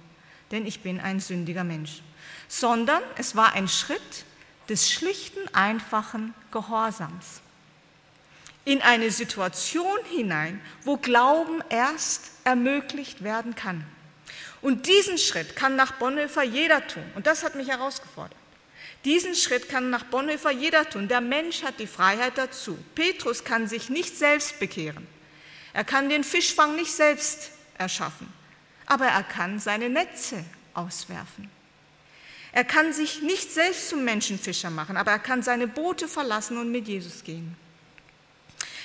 denn 0.51 0.67
ich 0.67 0.81
bin 0.81 0.99
ein 0.99 1.19
sündiger 1.19 1.63
Mensch. 1.63 2.03
Sondern 2.47 3.01
es 3.17 3.35
war 3.35 3.53
ein 3.53 3.67
Schritt 3.67 4.25
des 4.69 4.91
schlichten, 4.91 5.39
einfachen 5.55 6.35
Gehorsams 6.51 7.41
in 8.63 8.83
eine 8.83 9.09
Situation 9.09 9.97
hinein, 10.15 10.61
wo 10.83 10.97
Glauben 10.97 11.63
erst 11.69 12.31
ermöglicht 12.43 13.23
werden 13.23 13.55
kann. 13.55 13.83
Und 14.61 14.87
diesen 14.87 15.17
Schritt 15.17 15.55
kann 15.55 15.75
nach 15.75 15.93
Bonhoeffer 15.93 16.43
jeder 16.43 16.85
tun. 16.87 17.03
Und 17.15 17.27
das 17.27 17.43
hat 17.43 17.55
mich 17.55 17.69
herausgefordert. 17.69 18.37
Diesen 19.05 19.35
Schritt 19.35 19.67
kann 19.67 19.89
nach 19.89 20.05
Bonhoeffer 20.05 20.51
jeder 20.51 20.89
tun. 20.89 21.07
Der 21.07 21.21
Mensch 21.21 21.63
hat 21.63 21.79
die 21.79 21.87
Freiheit 21.87 22.37
dazu. 22.37 22.77
Petrus 22.95 23.43
kann 23.43 23.67
sich 23.67 23.89
nicht 23.89 24.17
selbst 24.17 24.59
bekehren. 24.59 25.07
Er 25.73 25.83
kann 25.83 26.07
den 26.09 26.23
Fischfang 26.23 26.75
nicht 26.75 26.91
selbst 26.91 27.51
erschaffen. 27.77 28.31
Aber 28.85 29.05
er 29.05 29.23
kann 29.23 29.59
seine 29.59 29.89
Netze 29.89 30.43
auswerfen. 30.73 31.49
Er 32.51 32.63
kann 32.63 32.93
sich 32.93 33.21
nicht 33.21 33.51
selbst 33.51 33.89
zum 33.89 34.05
Menschenfischer 34.05 34.69
machen, 34.69 34.95
aber 34.95 35.11
er 35.11 35.19
kann 35.19 35.41
seine 35.41 35.67
Boote 35.67 36.07
verlassen 36.07 36.57
und 36.57 36.71
mit 36.71 36.87
Jesus 36.87 37.23
gehen. 37.23 37.57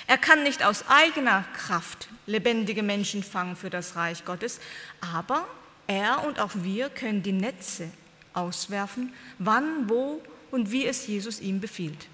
Er 0.07 0.17
kann 0.17 0.41
nicht 0.41 0.63
aus 0.63 0.85
eigener 0.87 1.45
Kraft 1.55 2.09
lebendige 2.25 2.81
Menschen 2.81 3.23
fangen 3.23 3.55
für 3.55 3.69
das 3.69 3.95
Reich 3.95 4.25
Gottes, 4.25 4.59
aber 5.01 5.47
er 5.85 6.23
und 6.25 6.39
auch 6.39 6.51
wir 6.55 6.89
können 6.89 7.21
die 7.21 7.31
Netze 7.31 7.91
auswerfen, 8.33 9.13
wann, 9.37 9.89
wo 9.89 10.21
und 10.51 10.71
wie 10.71 10.85
es 10.85 11.07
Jesus 11.07 11.39
ihm 11.39 11.59
befiehlt. 11.59 12.07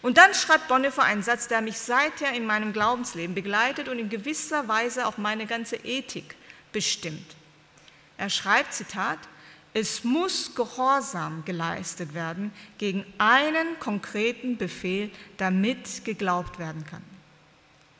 Und 0.00 0.16
dann 0.16 0.32
schreibt 0.32 0.68
Bonhoeffer 0.68 1.02
einen 1.02 1.22
Satz, 1.22 1.48
der 1.48 1.60
mich 1.60 1.78
seither 1.78 2.32
in 2.32 2.46
meinem 2.46 2.72
Glaubensleben 2.72 3.34
begleitet 3.34 3.88
und 3.88 3.98
in 3.98 4.08
gewisser 4.08 4.68
Weise 4.68 5.06
auch 5.06 5.18
meine 5.18 5.46
ganze 5.46 5.76
Ethik 5.76 6.36
bestimmt. 6.72 7.34
Er 8.16 8.30
schreibt, 8.30 8.74
Zitat, 8.74 9.18
es 9.74 10.04
muss 10.04 10.54
Gehorsam 10.54 11.44
geleistet 11.44 12.14
werden 12.14 12.52
gegen 12.78 13.04
einen 13.18 13.78
konkreten 13.80 14.56
Befehl, 14.56 15.10
damit 15.36 16.04
geglaubt 16.04 16.58
werden 16.58 16.84
kann. 16.84 17.02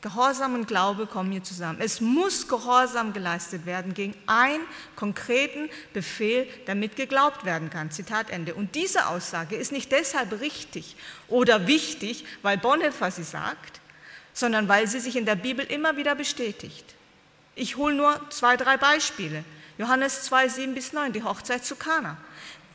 Gehorsam 0.01 0.53
und 0.55 0.67
Glaube 0.67 1.07
kommen 1.07 1.31
hier 1.31 1.43
zusammen. 1.43 1.79
Es 1.81 1.99
muss 1.99 2.47
Gehorsam 2.47 3.11
geleistet 3.11 3.65
werden 3.65 3.93
gegen 3.93 4.15
einen 4.27 4.63
konkreten 4.95 5.69
Befehl, 5.91 6.47
damit 6.67 6.95
geglaubt 6.95 7.43
werden 7.43 7.69
kann. 7.69 7.91
Zitat 7.91 8.29
Ende. 8.29 8.55
Und 8.55 8.75
diese 8.75 9.07
Aussage 9.07 9.57
ist 9.57 9.73
nicht 9.73 9.91
deshalb 9.91 10.39
richtig 10.39 10.95
oder 11.27 11.67
wichtig, 11.67 12.23
weil 12.43 12.57
Bonhoeffer 12.57 13.11
sie 13.11 13.23
sagt, 13.23 13.81
sondern 14.33 14.69
weil 14.69 14.87
sie 14.87 15.01
sich 15.01 15.17
in 15.17 15.25
der 15.25 15.35
Bibel 15.35 15.65
immer 15.65 15.97
wieder 15.97 16.15
bestätigt. 16.15 16.85
Ich 17.55 17.75
hole 17.75 17.93
nur 17.93 18.21
zwei, 18.29 18.55
drei 18.55 18.77
Beispiele. 18.77 19.43
Johannes 19.77 20.23
2, 20.23 20.47
7 20.47 20.73
bis 20.75 20.93
9, 20.93 21.11
die 21.11 21.23
Hochzeit 21.23 21.65
zu 21.65 21.75
Kana. 21.75 22.17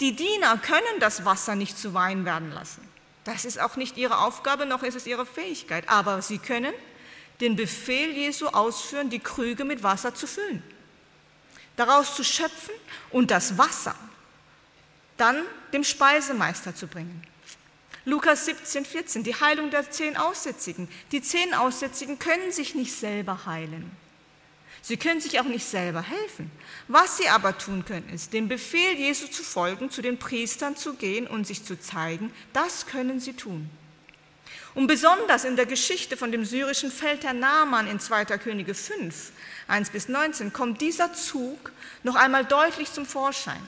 Die 0.00 0.14
Diener 0.14 0.58
können 0.58 1.00
das 1.00 1.24
Wasser 1.24 1.54
nicht 1.54 1.78
zu 1.78 1.94
Wein 1.94 2.26
werden 2.26 2.52
lassen. 2.52 2.86
Das 3.24 3.46
ist 3.46 3.58
auch 3.58 3.76
nicht 3.76 3.96
ihre 3.96 4.18
Aufgabe, 4.18 4.66
noch 4.66 4.82
ist 4.82 4.94
es 4.94 5.06
ihre 5.06 5.24
Fähigkeit. 5.24 5.88
Aber 5.88 6.20
sie 6.20 6.38
können 6.38 6.74
den 7.44 7.56
Befehl 7.56 8.10
Jesu 8.10 8.46
ausführen, 8.46 9.10
die 9.10 9.18
Krüge 9.18 9.64
mit 9.64 9.82
Wasser 9.82 10.14
zu 10.14 10.26
füllen, 10.26 10.62
daraus 11.76 12.16
zu 12.16 12.24
schöpfen 12.24 12.74
und 13.10 13.30
das 13.30 13.58
Wasser 13.58 13.94
dann 15.18 15.42
dem 15.72 15.84
Speisemeister 15.84 16.74
zu 16.74 16.86
bringen. 16.86 17.22
Lukas 18.06 18.46
17, 18.46 18.84
14, 18.84 19.24
die 19.24 19.34
Heilung 19.34 19.70
der 19.70 19.90
zehn 19.90 20.16
Aussätzigen. 20.16 20.88
Die 21.12 21.22
zehn 21.22 21.54
Aussätzigen 21.54 22.18
können 22.18 22.50
sich 22.50 22.74
nicht 22.74 22.92
selber 22.92 23.46
heilen. 23.46 23.90
Sie 24.82 24.96
können 24.96 25.20
sich 25.20 25.38
auch 25.40 25.44
nicht 25.44 25.64
selber 25.64 26.02
helfen. 26.02 26.50
Was 26.88 27.18
sie 27.18 27.28
aber 27.28 27.56
tun 27.56 27.84
können, 27.84 28.08
ist, 28.10 28.32
dem 28.32 28.48
Befehl 28.48 28.96
Jesu 28.96 29.26
zu 29.28 29.42
folgen, 29.42 29.90
zu 29.90 30.02
den 30.02 30.18
Priestern 30.18 30.76
zu 30.76 30.94
gehen 30.94 31.26
und 31.26 31.46
sich 31.46 31.64
zu 31.64 31.78
zeigen. 31.78 32.32
Das 32.52 32.86
können 32.86 33.20
sie 33.20 33.34
tun. 33.34 33.70
Und 34.75 34.88
besonders 34.88 35.44
in 35.44 35.56
der 35.56 35.66
Geschichte 35.66 36.16
von 36.16 36.32
dem 36.32 36.44
syrischen 36.44 36.90
Feldherr 36.90 37.32
Naaman 37.32 37.87
in 37.87 38.00
2. 38.00 38.25
Könige 38.38 38.75
5, 38.75 39.32
1 39.68 39.90
bis 39.90 40.08
19, 40.08 40.52
kommt 40.52 40.80
dieser 40.80 41.12
Zug 41.12 41.73
noch 42.02 42.16
einmal 42.16 42.44
deutlich 42.44 42.92
zum 42.92 43.06
Vorschein. 43.06 43.62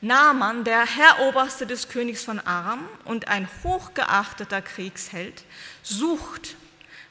Naaman, 0.00 0.64
der 0.64 0.86
Herroberste 0.86 1.66
des 1.66 1.90
Königs 1.90 2.24
von 2.24 2.40
Aram 2.40 2.88
und 3.04 3.28
ein 3.28 3.48
hochgeachteter 3.62 4.62
Kriegsheld, 4.62 5.44
sucht 5.82 6.56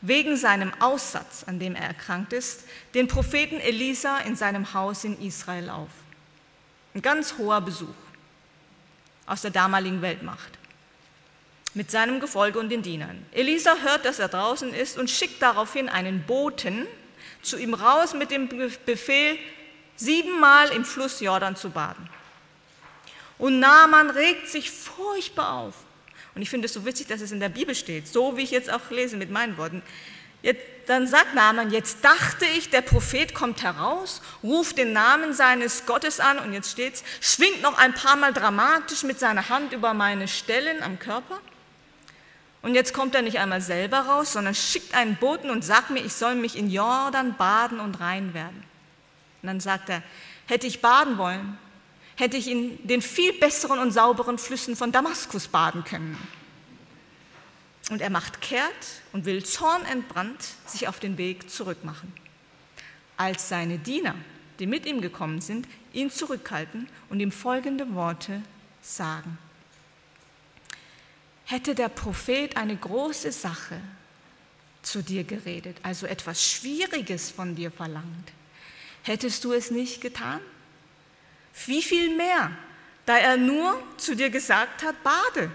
wegen 0.02 0.38
seinem 0.38 0.74
Aussatz, 0.80 1.44
an 1.46 1.60
dem 1.60 1.76
er 1.76 1.84
erkrankt 1.84 2.34
ist, 2.34 2.64
den 2.96 3.08
Propheten 3.08 3.60
Elisa 3.60 4.18
in 4.20 4.36
seinem 4.36 4.74
Haus 4.74 5.04
in 5.04 5.22
Israel 5.22 5.70
auf. 5.70 5.90
Ein 6.96 7.04
ganz 7.04 7.38
hoher 7.38 7.62
Besuch 7.62 7.88
aus 9.28 9.42
der 9.42 9.52
damaligen 9.52 10.02
Weltmacht 10.02 10.59
mit 11.74 11.92
seinem 11.92 12.20
Gefolge 12.20 12.60
und 12.60 12.70
den 12.70 12.82
Dienern. 12.82 13.26
Elisa 13.32 13.76
hört, 13.84 14.06
dass 14.06 14.20
er 14.20 14.28
draußen 14.28 14.74
ist 14.74 14.98
und 14.98 15.10
schickt 15.10 15.42
daraufhin 15.42 15.90
einen 15.90 16.24
Boten 16.24 16.88
zu 17.42 17.58
ihm 17.58 17.74
raus 17.74 18.14
mit 18.14 18.32
dem 18.32 18.50
Befehl, 18.86 19.38
siebenmal 19.96 20.70
im 20.70 20.86
Fluss 20.86 21.20
Jordan 21.20 21.56
zu 21.56 21.70
baden. 21.70 22.10
Und 23.38 23.60
Naaman 23.60 24.10
regt 24.10 24.50
sich 24.50 24.72
furchtbar 24.72 25.54
auf. 25.54 25.76
Und 26.36 26.42
ich 26.42 26.50
finde 26.50 26.66
es 26.66 26.74
so 26.74 26.86
witzig, 26.86 27.08
dass 27.08 27.22
es 27.22 27.32
in 27.32 27.40
der 27.40 27.50
Bibel 27.50 27.76
steht, 27.76 28.08
so 28.08 28.36
wie 28.38 28.44
ich 28.44 28.52
jetzt 28.52 28.72
auch 28.72 28.90
lese 28.90 29.18
mit 29.18 29.30
meinen 29.30 29.58
Worten. 29.58 29.82
Jetzt, 30.42 30.62
dann 30.88 31.06
sagt 31.06 31.36
Naaman, 31.36 31.72
jetzt 31.72 32.04
dachte 32.04 32.46
ich, 32.58 32.70
der 32.70 32.82
Prophet 32.82 33.34
kommt 33.34 33.62
heraus, 33.62 34.22
ruft 34.42 34.78
den 34.78 34.94
Namen 34.94 35.34
seines 35.34 35.86
Gottes 35.86 36.20
an 36.20 36.40
und 36.40 36.54
jetzt 36.54 36.72
steht's, 36.72 37.04
schwingt 37.22 37.62
noch 37.62 37.78
ein 37.78 37.94
paar 37.94 38.16
Mal 38.16 38.34
dramatisch 38.34 39.04
mit 39.04 39.20
seiner 39.20 39.50
Hand 39.50 39.74
über 39.74 39.94
meine 39.94 40.28
Stellen 40.28 40.82
am 40.82 40.98
Körper 40.98 41.40
und 42.62 42.76
jetzt 42.76 42.94
kommt 42.94 43.16
er 43.16 43.22
nicht 43.22 43.40
einmal 43.40 43.62
selber 43.62 44.00
raus, 44.00 44.34
sondern 44.34 44.54
schickt 44.54 44.94
einen 44.94 45.16
Boten 45.16 45.50
und 45.50 45.64
sagt 45.64 45.92
mir, 45.92 46.04
ich 46.04 46.14
soll 46.14 46.36
mich 46.36 46.58
in 46.58 46.70
Jordan 46.70 47.36
baden 47.38 47.80
und 47.80 48.00
rein 48.00 48.34
werden. 48.34 48.64
Und 49.42 49.48
dann 49.48 49.60
sagt 49.62 49.90
er, 49.90 50.04
hätte 50.46 50.68
ich 50.68 50.82
baden 50.82 51.18
wollen, 51.18 51.58
hätte 52.16 52.36
ich 52.36 52.50
in 52.50 52.86
den 52.86 53.02
viel 53.02 53.32
besseren 53.34 53.80
und 53.80 53.92
sauberen 53.92 54.38
Flüssen 54.38 54.76
von 54.76 54.92
Damaskus 54.92 55.48
baden 55.48 55.86
können. 55.86 56.18
Und 57.90 58.02
er 58.02 58.10
macht 58.10 58.42
kehrt 58.42 59.02
und 59.14 59.26
will 59.26 59.44
zornentbrannt 59.44 60.44
sich 60.66 60.90
auf 60.90 61.00
den 61.00 61.18
Weg 61.18 61.50
zurückmachen. 61.50 62.14
Als 63.16 63.48
seine 63.48 63.78
Diener, 63.78 64.16
die 64.60 64.68
mit 64.68 64.86
ihm 64.86 65.00
gekommen 65.00 65.40
sind, 65.40 65.66
ihn 65.94 66.12
zurückhalten 66.12 66.90
und 67.10 67.22
ihm 67.22 67.32
folgende 67.32 67.96
Worte 67.96 68.42
sagen 68.82 69.38
hätte 71.50 71.74
der 71.74 71.90
Prophet 71.90 72.56
eine 72.58 72.76
große 72.76 73.32
Sache 73.32 73.82
zu 74.84 75.02
dir 75.02 75.24
geredet, 75.24 75.78
also 75.82 76.06
etwas 76.06 76.46
Schwieriges 76.46 77.32
von 77.32 77.56
dir 77.56 77.72
verlangt, 77.72 78.32
hättest 79.02 79.44
du 79.44 79.52
es 79.52 79.72
nicht 79.72 80.00
getan? 80.00 80.40
Wie 81.66 81.82
viel 81.82 82.16
mehr, 82.16 82.52
da 83.08 83.18
er 83.18 83.36
nur 83.36 83.82
zu 83.98 84.16
dir 84.16 84.30
gesagt 84.30 84.84
hat, 84.84 85.02
bade 85.04 85.50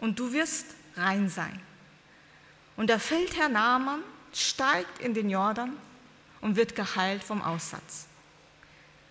und 0.00 0.18
du 0.18 0.34
wirst 0.34 0.66
rein 0.96 1.30
sein. 1.30 1.58
Und 2.76 2.88
der 2.88 3.00
Feldherr 3.00 3.48
Naaman 3.48 4.02
steigt 4.34 5.00
in 5.00 5.14
den 5.14 5.30
Jordan 5.30 5.72
und 6.42 6.56
wird 6.56 6.76
geheilt 6.76 7.24
vom 7.24 7.40
Aussatz. 7.40 8.06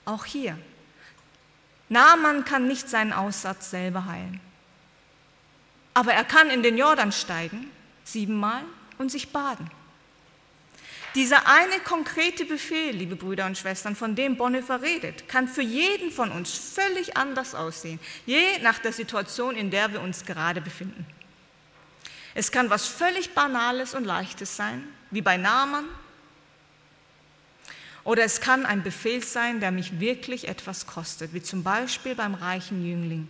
Auch 0.05 0.25
hier. 0.25 0.55
Naaman 1.89 2.45
kann 2.45 2.67
nicht 2.67 2.87
seinen 2.87 3.11
Aussatz 3.11 3.71
selber 3.71 4.05
heilen. 4.05 4.39
Aber 5.99 6.13
er 6.13 6.23
kann 6.23 6.49
in 6.49 6.63
den 6.63 6.77
Jordan 6.77 7.11
steigen, 7.11 7.69
siebenmal, 8.05 8.63
und 8.99 9.11
sich 9.11 9.33
baden. 9.33 9.69
Dieser 11.13 11.45
eine 11.45 11.77
konkrete 11.83 12.45
Befehl, 12.45 12.95
liebe 12.95 13.17
Brüder 13.17 13.45
und 13.45 13.57
Schwestern, 13.57 13.97
von 13.97 14.15
dem 14.15 14.37
Bonhoeffer 14.37 14.81
redet, 14.81 15.27
kann 15.27 15.49
für 15.49 15.61
jeden 15.61 16.09
von 16.09 16.31
uns 16.31 16.53
völlig 16.53 17.17
anders 17.17 17.53
aussehen, 17.53 17.99
je 18.25 18.59
nach 18.61 18.79
der 18.79 18.93
Situation, 18.93 19.57
in 19.57 19.71
der 19.71 19.91
wir 19.91 19.99
uns 19.99 20.23
gerade 20.23 20.61
befinden. 20.61 21.05
Es 22.33 22.49
kann 22.49 22.69
was 22.69 22.87
völlig 22.87 23.31
Banales 23.31 23.93
und 23.93 24.05
Leichtes 24.05 24.55
sein, 24.55 24.87
wie 25.11 25.21
bei 25.21 25.35
Naaman, 25.35 25.83
oder 28.05 28.23
es 28.23 28.39
kann 28.39 28.65
ein 28.65 28.83
Befehl 28.83 29.21
sein, 29.21 29.59
der 29.59 29.71
mich 29.71 29.99
wirklich 29.99 30.47
etwas 30.47 30.87
kostet, 30.87 31.33
wie 31.33 31.43
zum 31.43 31.61
Beispiel 31.61 32.15
beim 32.15 32.35
reichen 32.35 32.87
Jüngling, 32.87 33.27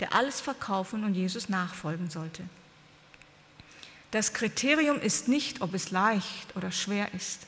der 0.00 0.14
alles 0.14 0.40
verkaufen 0.40 1.04
und 1.04 1.14
Jesus 1.14 1.48
nachfolgen 1.48 2.10
sollte. 2.10 2.42
Das 4.10 4.32
Kriterium 4.32 5.00
ist 5.00 5.28
nicht, 5.28 5.60
ob 5.60 5.74
es 5.74 5.90
leicht 5.90 6.54
oder 6.54 6.70
schwer 6.70 7.12
ist, 7.14 7.46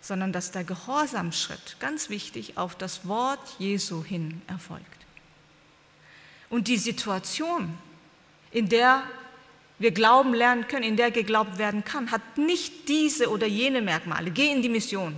sondern 0.00 0.32
dass 0.32 0.50
der 0.50 0.64
Gehorsamschritt, 0.64 1.76
ganz 1.78 2.10
wichtig, 2.10 2.58
auf 2.58 2.74
das 2.74 3.06
Wort 3.06 3.40
Jesu 3.58 4.04
hin 4.04 4.42
erfolgt. 4.46 4.86
Und 6.50 6.68
die 6.68 6.76
Situation, 6.76 7.78
in 8.50 8.68
der 8.68 9.04
wir 9.78 9.90
glauben 9.90 10.34
lernen 10.34 10.68
können, 10.68 10.84
in 10.84 10.96
der 10.96 11.10
geglaubt 11.10 11.58
werden 11.58 11.84
kann, 11.84 12.10
hat 12.10 12.36
nicht 12.36 12.88
diese 12.88 13.30
oder 13.30 13.46
jene 13.46 13.80
Merkmale. 13.80 14.30
Geh 14.30 14.52
in 14.52 14.62
die 14.62 14.68
Mission. 14.68 15.16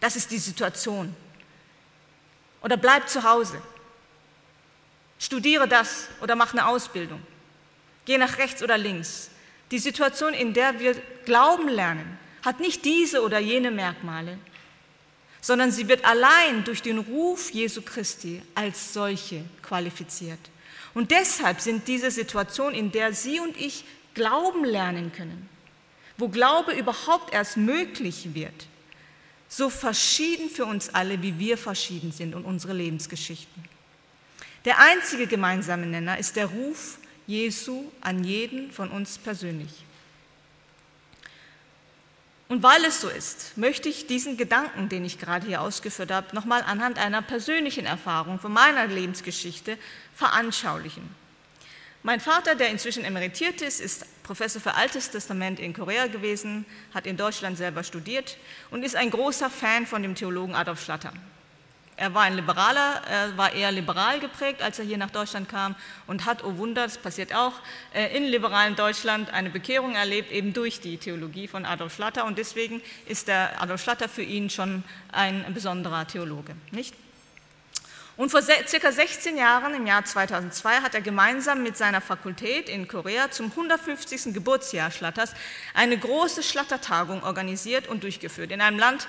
Das 0.00 0.16
ist 0.16 0.30
die 0.30 0.38
Situation. 0.38 1.14
Oder 2.62 2.76
bleib 2.76 3.08
zu 3.08 3.22
Hause. 3.22 3.60
Studiere 5.22 5.68
das 5.68 6.08
oder 6.20 6.34
mach 6.34 6.52
eine 6.52 6.66
Ausbildung. 6.66 7.22
Geh 8.06 8.18
nach 8.18 8.38
rechts 8.38 8.60
oder 8.60 8.76
links. 8.76 9.30
Die 9.70 9.78
Situation, 9.78 10.34
in 10.34 10.52
der 10.52 10.80
wir 10.80 10.96
Glauben 11.24 11.68
lernen, 11.68 12.18
hat 12.44 12.58
nicht 12.58 12.84
diese 12.84 13.22
oder 13.22 13.38
jene 13.38 13.70
Merkmale, 13.70 14.36
sondern 15.40 15.70
sie 15.70 15.86
wird 15.86 16.04
allein 16.04 16.64
durch 16.64 16.82
den 16.82 16.98
Ruf 16.98 17.52
Jesu 17.52 17.82
Christi 17.82 18.42
als 18.56 18.94
solche 18.94 19.44
qualifiziert. 19.62 20.40
Und 20.92 21.12
deshalb 21.12 21.60
sind 21.60 21.86
diese 21.86 22.10
Situationen, 22.10 22.74
in 22.74 22.90
der 22.90 23.12
Sie 23.12 23.38
und 23.38 23.56
ich 23.56 23.84
Glauben 24.14 24.64
lernen 24.64 25.12
können, 25.12 25.48
wo 26.18 26.30
Glaube 26.30 26.72
überhaupt 26.72 27.32
erst 27.32 27.56
möglich 27.56 28.34
wird, 28.34 28.66
so 29.48 29.70
verschieden 29.70 30.50
für 30.50 30.66
uns 30.66 30.88
alle, 30.92 31.22
wie 31.22 31.38
wir 31.38 31.56
verschieden 31.56 32.10
sind 32.10 32.34
und 32.34 32.44
unsere 32.44 32.72
Lebensgeschichten. 32.72 33.71
Der 34.64 34.78
einzige 34.78 35.26
gemeinsame 35.26 35.86
Nenner 35.86 36.18
ist 36.18 36.36
der 36.36 36.46
Ruf 36.46 36.98
Jesu 37.26 37.90
an 38.00 38.24
jeden 38.24 38.70
von 38.70 38.90
uns 38.90 39.18
persönlich. 39.18 39.84
Und 42.48 42.62
weil 42.62 42.84
es 42.84 43.00
so 43.00 43.08
ist, 43.08 43.56
möchte 43.56 43.88
ich 43.88 44.06
diesen 44.06 44.36
Gedanken, 44.36 44.90
den 44.90 45.06
ich 45.06 45.18
gerade 45.18 45.46
hier 45.46 45.62
ausgeführt 45.62 46.10
habe, 46.10 46.34
nochmal 46.34 46.62
anhand 46.62 46.98
einer 46.98 47.22
persönlichen 47.22 47.86
Erfahrung 47.86 48.38
von 48.38 48.52
meiner 48.52 48.86
Lebensgeschichte 48.86 49.78
veranschaulichen. 50.14 51.02
Mein 52.02 52.20
Vater, 52.20 52.54
der 52.54 52.68
inzwischen 52.68 53.04
emeritiert 53.04 53.62
ist, 53.62 53.80
ist 53.80 54.04
Professor 54.22 54.60
für 54.60 54.74
Altes 54.74 55.10
Testament 55.10 55.60
in 55.60 55.72
Korea 55.72 56.08
gewesen, 56.08 56.66
hat 56.92 57.06
in 57.06 57.16
Deutschland 57.16 57.56
selber 57.56 57.84
studiert 57.84 58.36
und 58.70 58.84
ist 58.84 58.96
ein 58.96 59.10
großer 59.10 59.48
Fan 59.48 59.86
von 59.86 60.02
dem 60.02 60.14
Theologen 60.14 60.54
Adolf 60.54 60.84
Schlatter. 60.84 61.12
Er 61.96 62.14
war 62.14 62.22
ein 62.22 62.34
Liberaler, 62.34 63.02
er 63.08 63.36
war 63.36 63.52
eher 63.52 63.70
liberal 63.70 64.18
geprägt, 64.18 64.62
als 64.62 64.78
er 64.78 64.84
hier 64.84 64.96
nach 64.96 65.10
Deutschland 65.10 65.48
kam 65.48 65.76
und 66.06 66.24
hat, 66.24 66.42
oh 66.42 66.56
Wunder, 66.56 66.84
das 66.84 66.98
passiert 66.98 67.34
auch, 67.34 67.52
äh, 67.92 68.16
in 68.16 68.24
liberalen 68.24 68.76
Deutschland 68.76 69.30
eine 69.30 69.50
Bekehrung 69.50 69.94
erlebt, 69.94 70.32
eben 70.32 70.52
durch 70.52 70.80
die 70.80 70.96
Theologie 70.96 71.48
von 71.48 71.66
Adolf 71.66 71.94
Schlatter. 71.94 72.24
Und 72.24 72.38
deswegen 72.38 72.80
ist 73.06 73.28
der 73.28 73.60
Adolf 73.60 73.82
Schlatter 73.82 74.08
für 74.08 74.22
ihn 74.22 74.48
schon 74.48 74.84
ein 75.12 75.44
besonderer 75.52 76.06
Theologe, 76.06 76.54
nicht? 76.70 76.94
Und 78.16 78.30
vor 78.30 78.42
circa 78.42 78.92
16 78.92 79.38
Jahren, 79.38 79.74
im 79.74 79.86
Jahr 79.86 80.04
2002, 80.04 80.76
hat 80.76 80.94
er 80.94 81.00
gemeinsam 81.00 81.62
mit 81.62 81.78
seiner 81.78 82.02
Fakultät 82.02 82.68
in 82.68 82.86
Korea 82.86 83.30
zum 83.30 83.46
150. 83.46 84.34
Geburtsjahr 84.34 84.90
Schlatters 84.90 85.32
eine 85.72 85.96
große 85.96 86.42
Schlachtertagung 86.42 87.22
organisiert 87.22 87.88
und 87.88 88.02
durchgeführt. 88.02 88.52
In 88.52 88.60
einem 88.60 88.78
Land, 88.78 89.08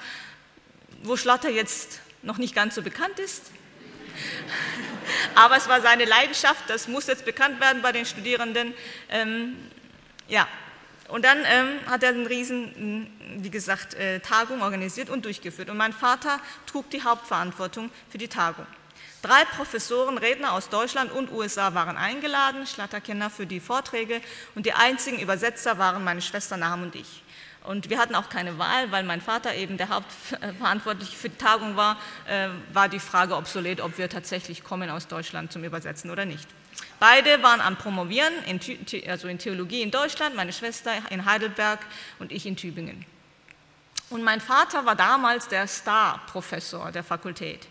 wo 1.03 1.17
Schlatter 1.17 1.49
jetzt 1.49 1.99
noch 2.23 2.37
nicht 2.37 2.55
ganz 2.55 2.75
so 2.75 2.81
bekannt 2.81 3.19
ist. 3.19 3.51
Aber 5.35 5.57
es 5.57 5.67
war 5.67 5.81
seine 5.81 6.05
Leidenschaft, 6.05 6.63
das 6.69 6.87
muss 6.87 7.07
jetzt 7.07 7.25
bekannt 7.25 7.59
werden 7.59 7.81
bei 7.81 7.91
den 7.91 8.05
Studierenden. 8.05 8.73
Ähm, 9.09 9.55
ja, 10.27 10.47
und 11.09 11.25
dann 11.25 11.39
ähm, 11.45 11.79
hat 11.87 12.03
er 12.03 12.09
eine 12.09 12.29
riesen, 12.29 13.11
wie 13.37 13.49
gesagt, 13.49 13.93
äh, 13.95 14.19
Tagung 14.19 14.61
organisiert 14.61 15.09
und 15.09 15.25
durchgeführt. 15.25 15.69
Und 15.69 15.77
mein 15.77 15.93
Vater 15.93 16.39
trug 16.65 16.89
die 16.89 17.03
Hauptverantwortung 17.03 17.89
für 18.09 18.17
die 18.17 18.27
Tagung. 18.27 18.65
Drei 19.21 19.45
Professoren, 19.45 20.17
Redner 20.17 20.51
aus 20.51 20.69
Deutschland 20.69 21.11
und 21.11 21.31
USA 21.31 21.73
waren 21.73 21.95
eingeladen, 21.95 22.67
Schlatterkinder 22.67 23.29
für 23.29 23.45
die 23.45 23.61
Vorträge 23.61 24.21
und 24.53 24.65
die 24.65 24.73
einzigen 24.73 25.17
Übersetzer 25.19 25.77
waren 25.77 26.03
meine 26.03 26.21
Schwester 26.21 26.57
Nahum 26.57 26.83
und 26.83 26.95
ich. 26.95 27.22
Und 27.63 27.89
wir 27.89 27.97
hatten 27.97 28.15
auch 28.15 28.29
keine 28.29 28.57
Wahl, 28.59 28.91
weil 28.91 29.03
mein 29.03 29.21
Vater 29.21 29.55
eben 29.55 29.77
der 29.77 29.89
Hauptverantwortliche 29.89 31.15
für 31.15 31.29
die 31.29 31.37
Tagung 31.37 31.77
war, 31.77 31.97
äh, 32.27 32.49
war 32.73 32.89
die 32.89 32.99
Frage 32.99 33.35
obsolet, 33.35 33.79
ob 33.79 33.97
wir 33.97 34.09
tatsächlich 34.09 34.63
kommen 34.63 34.89
aus 34.89 35.07
Deutschland 35.07 35.51
zum 35.53 35.63
Übersetzen 35.63 36.11
oder 36.11 36.25
nicht. 36.25 36.47
Beide 36.99 37.41
waren 37.41 37.61
am 37.61 37.77
Promovieren, 37.77 38.33
in, 38.45 38.59
also 39.09 39.27
in 39.27 39.37
Theologie 39.37 39.81
in 39.81 39.91
Deutschland, 39.91 40.35
meine 40.35 40.51
Schwester 40.51 40.91
in 41.09 41.25
Heidelberg 41.25 41.79
und 42.19 42.31
ich 42.31 42.45
in 42.45 42.57
Tübingen. 42.57 43.05
Und 44.09 44.23
mein 44.23 44.41
Vater 44.41 44.85
war 44.85 44.95
damals 44.95 45.47
der 45.47 45.65
Star-Professor 45.65 46.91
der 46.91 47.03
Fakultät. 47.03 47.67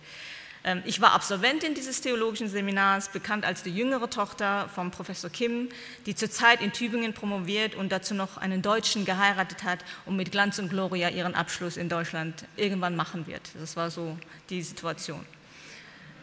Ähm, 0.64 0.82
ich 0.84 1.00
war 1.00 1.12
Absolventin 1.12 1.74
dieses 1.74 2.00
theologischen 2.00 2.48
Seminars, 2.48 3.08
bekannt 3.08 3.44
als 3.44 3.62
die 3.62 3.70
jüngere 3.70 4.08
Tochter 4.08 4.68
vom 4.74 4.90
Professor 4.90 5.30
Kim, 5.30 5.68
die 6.06 6.14
zurzeit 6.14 6.60
in 6.60 6.72
Tübingen 6.72 7.14
promoviert 7.14 7.74
und 7.74 7.90
dazu 7.90 8.14
noch 8.14 8.36
einen 8.36 8.62
Deutschen 8.62 9.04
geheiratet 9.04 9.64
hat 9.64 9.80
und 10.06 10.16
mit 10.16 10.30
Glanz 10.30 10.58
und 10.58 10.68
Gloria 10.68 11.08
ihren 11.08 11.34
Abschluss 11.34 11.76
in 11.76 11.88
Deutschland 11.88 12.44
irgendwann 12.56 12.96
machen 12.96 13.26
wird. 13.26 13.42
Das 13.58 13.76
war 13.76 13.90
so 13.90 14.16
die 14.50 14.62
Situation. 14.62 15.24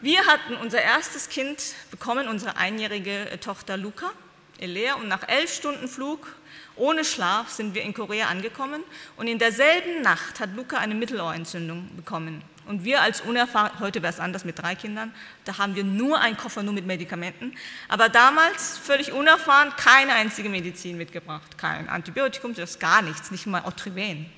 Wir 0.02 0.24
hatten 0.26 0.54
unser 0.54 0.80
erstes 0.80 1.28
Kind 1.28 1.74
bekommen, 1.90 2.26
unsere 2.26 2.56
einjährige 2.56 3.38
Tochter 3.40 3.76
Luca, 3.76 4.10
Elea, 4.58 4.94
und 4.94 5.08
nach 5.08 5.28
elf 5.28 5.54
Stunden 5.54 5.88
Flug 5.88 6.34
ohne 6.76 7.04
Schlaf 7.04 7.50
sind 7.50 7.74
wir 7.74 7.82
in 7.82 7.92
Korea 7.92 8.28
angekommen 8.28 8.82
und 9.18 9.26
in 9.26 9.38
derselben 9.38 10.00
Nacht 10.00 10.40
hat 10.40 10.56
Luca 10.56 10.78
eine 10.78 10.94
Mittelohrentzündung 10.94 11.94
bekommen. 11.96 12.42
Und 12.70 12.84
wir 12.84 13.02
als 13.02 13.20
unerfahren, 13.22 13.80
heute 13.80 14.00
wäre 14.00 14.12
es 14.12 14.20
anders 14.20 14.44
mit 14.44 14.60
drei 14.60 14.76
Kindern, 14.76 15.12
da 15.44 15.58
haben 15.58 15.74
wir 15.74 15.82
nur 15.82 16.20
einen 16.20 16.36
Koffer 16.36 16.62
nur 16.62 16.72
mit 16.72 16.86
Medikamenten, 16.86 17.52
aber 17.88 18.08
damals 18.08 18.78
völlig 18.78 19.10
unerfahren, 19.10 19.72
keine 19.76 20.12
einzige 20.12 20.48
Medizin 20.48 20.96
mitgebracht, 20.96 21.58
kein 21.58 21.88
Antibiotikum, 21.88 22.54
das 22.54 22.78
gar 22.78 23.02
nichts, 23.02 23.32
nicht 23.32 23.48
mal 23.48 23.64
Otriven. 23.64 24.30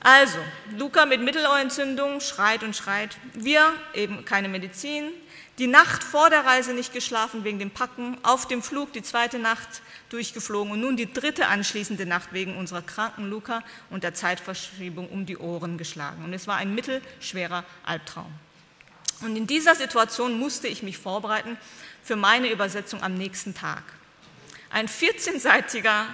Also, 0.00 0.36
Luca 0.76 1.06
mit 1.06 1.22
Mittelohrentzündung 1.22 2.20
schreit 2.20 2.62
und 2.62 2.76
schreit, 2.76 3.16
wir 3.32 3.72
eben 3.94 4.26
keine 4.26 4.50
Medizin, 4.50 5.04
die 5.58 5.66
Nacht 5.66 6.02
vor 6.02 6.30
der 6.30 6.44
Reise 6.44 6.74
nicht 6.74 6.92
geschlafen 6.92 7.44
wegen 7.44 7.58
dem 7.58 7.70
Packen, 7.70 8.18
auf 8.24 8.48
dem 8.48 8.62
Flug 8.62 8.92
die 8.92 9.02
zweite 9.02 9.38
Nacht 9.38 9.82
durchgeflogen 10.08 10.72
und 10.72 10.80
nun 10.80 10.96
die 10.96 11.12
dritte 11.12 11.46
anschließende 11.46 12.06
Nacht 12.06 12.32
wegen 12.32 12.56
unserer 12.56 12.82
kranken 12.82 13.30
Luca 13.30 13.62
und 13.90 14.02
der 14.02 14.14
Zeitverschiebung 14.14 15.08
um 15.08 15.26
die 15.26 15.38
Ohren 15.38 15.78
geschlagen. 15.78 16.24
Und 16.24 16.32
es 16.32 16.48
war 16.48 16.56
ein 16.56 16.74
mittelschwerer 16.74 17.64
Albtraum. 17.84 18.32
Und 19.20 19.36
in 19.36 19.46
dieser 19.46 19.76
Situation 19.76 20.38
musste 20.38 20.66
ich 20.66 20.82
mich 20.82 20.98
vorbereiten 20.98 21.56
für 22.02 22.16
meine 22.16 22.50
Übersetzung 22.50 23.02
am 23.02 23.14
nächsten 23.14 23.54
Tag. 23.54 23.84
Ein 24.70 24.88
14-seitiger 24.88 26.06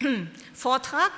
Vortrag 0.54 1.12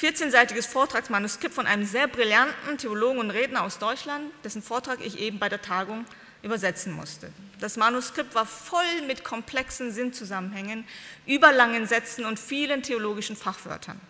14-seitiges 0.00 0.66
Vortragsmanuskript 0.66 1.54
von 1.54 1.66
einem 1.66 1.84
sehr 1.84 2.08
brillanten 2.08 2.78
Theologen 2.78 3.18
und 3.18 3.30
Redner 3.30 3.62
aus 3.62 3.78
Deutschland, 3.78 4.32
dessen 4.44 4.62
Vortrag 4.62 5.04
ich 5.04 5.18
eben 5.18 5.38
bei 5.38 5.50
der 5.50 5.60
Tagung 5.60 6.06
übersetzen 6.42 6.92
musste. 6.92 7.30
Das 7.60 7.76
Manuskript 7.76 8.34
war 8.34 8.46
voll 8.46 9.02
mit 9.06 9.24
komplexen 9.24 9.92
Sinnzusammenhängen, 9.92 10.84
überlangen 11.26 11.86
Sätzen 11.86 12.24
und 12.24 12.38
vielen 12.38 12.82
theologischen 12.82 13.36
Fachwörtern, 13.36 14.00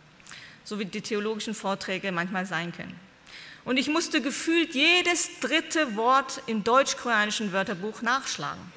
so 0.64 0.78
wie 0.78 0.84
die 0.84 1.00
theologischen 1.00 1.54
Vorträge 1.54 2.12
manchmal 2.12 2.46
sein 2.46 2.72
können. 2.72 2.98
Und 3.64 3.76
ich 3.76 3.88
musste 3.88 4.22
gefühlt 4.22 4.74
jedes 4.74 5.40
dritte 5.40 5.96
Wort 5.96 6.42
im 6.46 6.64
deutsch-koreanischen 6.64 7.52
Wörterbuch 7.52 8.02
nachschlagen. 8.02 8.72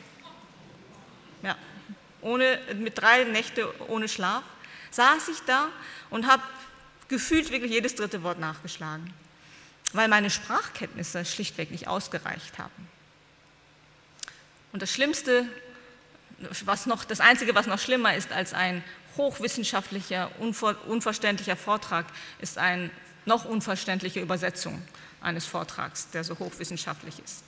Ja, 1.41 1.55
ohne, 2.21 2.59
mit 2.75 2.97
drei 2.99 3.23
Nächte 3.25 3.73
ohne 3.87 4.07
Schlaf. 4.07 4.43
saß 4.91 5.29
ich 5.29 5.39
da 5.45 5.69
und 6.09 6.27
habe 6.27 6.43
gefühlt 7.07 7.51
wirklich 7.51 7.71
jedes 7.71 7.95
dritte 7.95 8.23
Wort 8.23 8.39
nachgeschlagen, 8.39 9.13
weil 9.93 10.07
meine 10.07 10.29
Sprachkenntnisse 10.29 11.25
schlichtweg 11.25 11.71
nicht 11.71 11.87
ausgereicht 11.87 12.57
haben. 12.57 12.89
Und 14.73 14.81
das 14.81 14.91
Schlimmste, 14.91 15.45
was 16.65 16.87
noch, 16.87 17.05
das 17.05 17.19
Einzige, 17.19 17.55
was 17.55 17.67
noch 17.67 17.79
schlimmer 17.79 18.15
ist 18.15 18.31
als 18.31 18.53
ein 18.53 18.83
hochwissenschaftlicher, 19.15 20.31
unverständlicher 20.39 21.55
Vortrag, 21.55 22.05
ist 22.39 22.57
eine 22.57 22.89
noch 23.25 23.45
unverständliche 23.45 24.19
Übersetzung 24.19 24.81
eines 25.21 25.45
Vortrags, 25.45 26.09
der 26.09 26.23
so 26.23 26.37
hochwissenschaftlich 26.39 27.19
ist. 27.23 27.43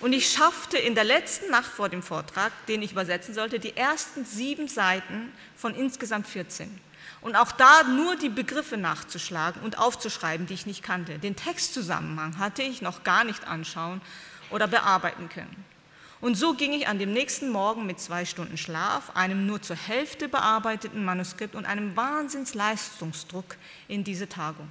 Und 0.00 0.12
ich 0.12 0.28
schaffte 0.28 0.76
in 0.76 0.96
der 0.96 1.04
letzten 1.04 1.50
Nacht 1.50 1.70
vor 1.70 1.88
dem 1.88 2.02
Vortrag, 2.02 2.52
den 2.66 2.82
ich 2.82 2.92
übersetzen 2.92 3.32
sollte, 3.32 3.60
die 3.60 3.76
ersten 3.76 4.24
sieben 4.24 4.66
Seiten 4.66 5.32
von 5.56 5.72
insgesamt 5.74 6.26
14. 6.26 6.80
Und 7.22 7.36
auch 7.36 7.52
da 7.52 7.84
nur 7.84 8.16
die 8.16 8.28
Begriffe 8.28 8.76
nachzuschlagen 8.76 9.62
und 9.62 9.78
aufzuschreiben, 9.78 10.46
die 10.46 10.54
ich 10.54 10.66
nicht 10.66 10.82
kannte. 10.82 11.20
Den 11.20 11.36
Textzusammenhang 11.36 12.38
hatte 12.38 12.62
ich 12.62 12.82
noch 12.82 13.04
gar 13.04 13.22
nicht 13.22 13.46
anschauen 13.46 14.02
oder 14.50 14.66
bearbeiten 14.66 15.28
können. 15.28 15.64
Und 16.26 16.34
so 16.34 16.54
ging 16.54 16.72
ich 16.72 16.88
an 16.88 16.98
dem 16.98 17.12
nächsten 17.12 17.50
Morgen 17.50 17.86
mit 17.86 18.00
zwei 18.00 18.24
Stunden 18.24 18.56
Schlaf, 18.56 19.14
einem 19.14 19.46
nur 19.46 19.62
zur 19.62 19.76
Hälfte 19.76 20.28
bearbeiteten 20.28 21.04
Manuskript 21.04 21.54
und 21.54 21.66
einem 21.66 21.94
Wahnsinnsleistungsdruck 21.94 23.54
in 23.86 24.02
diese 24.02 24.28
Tagung. 24.28 24.68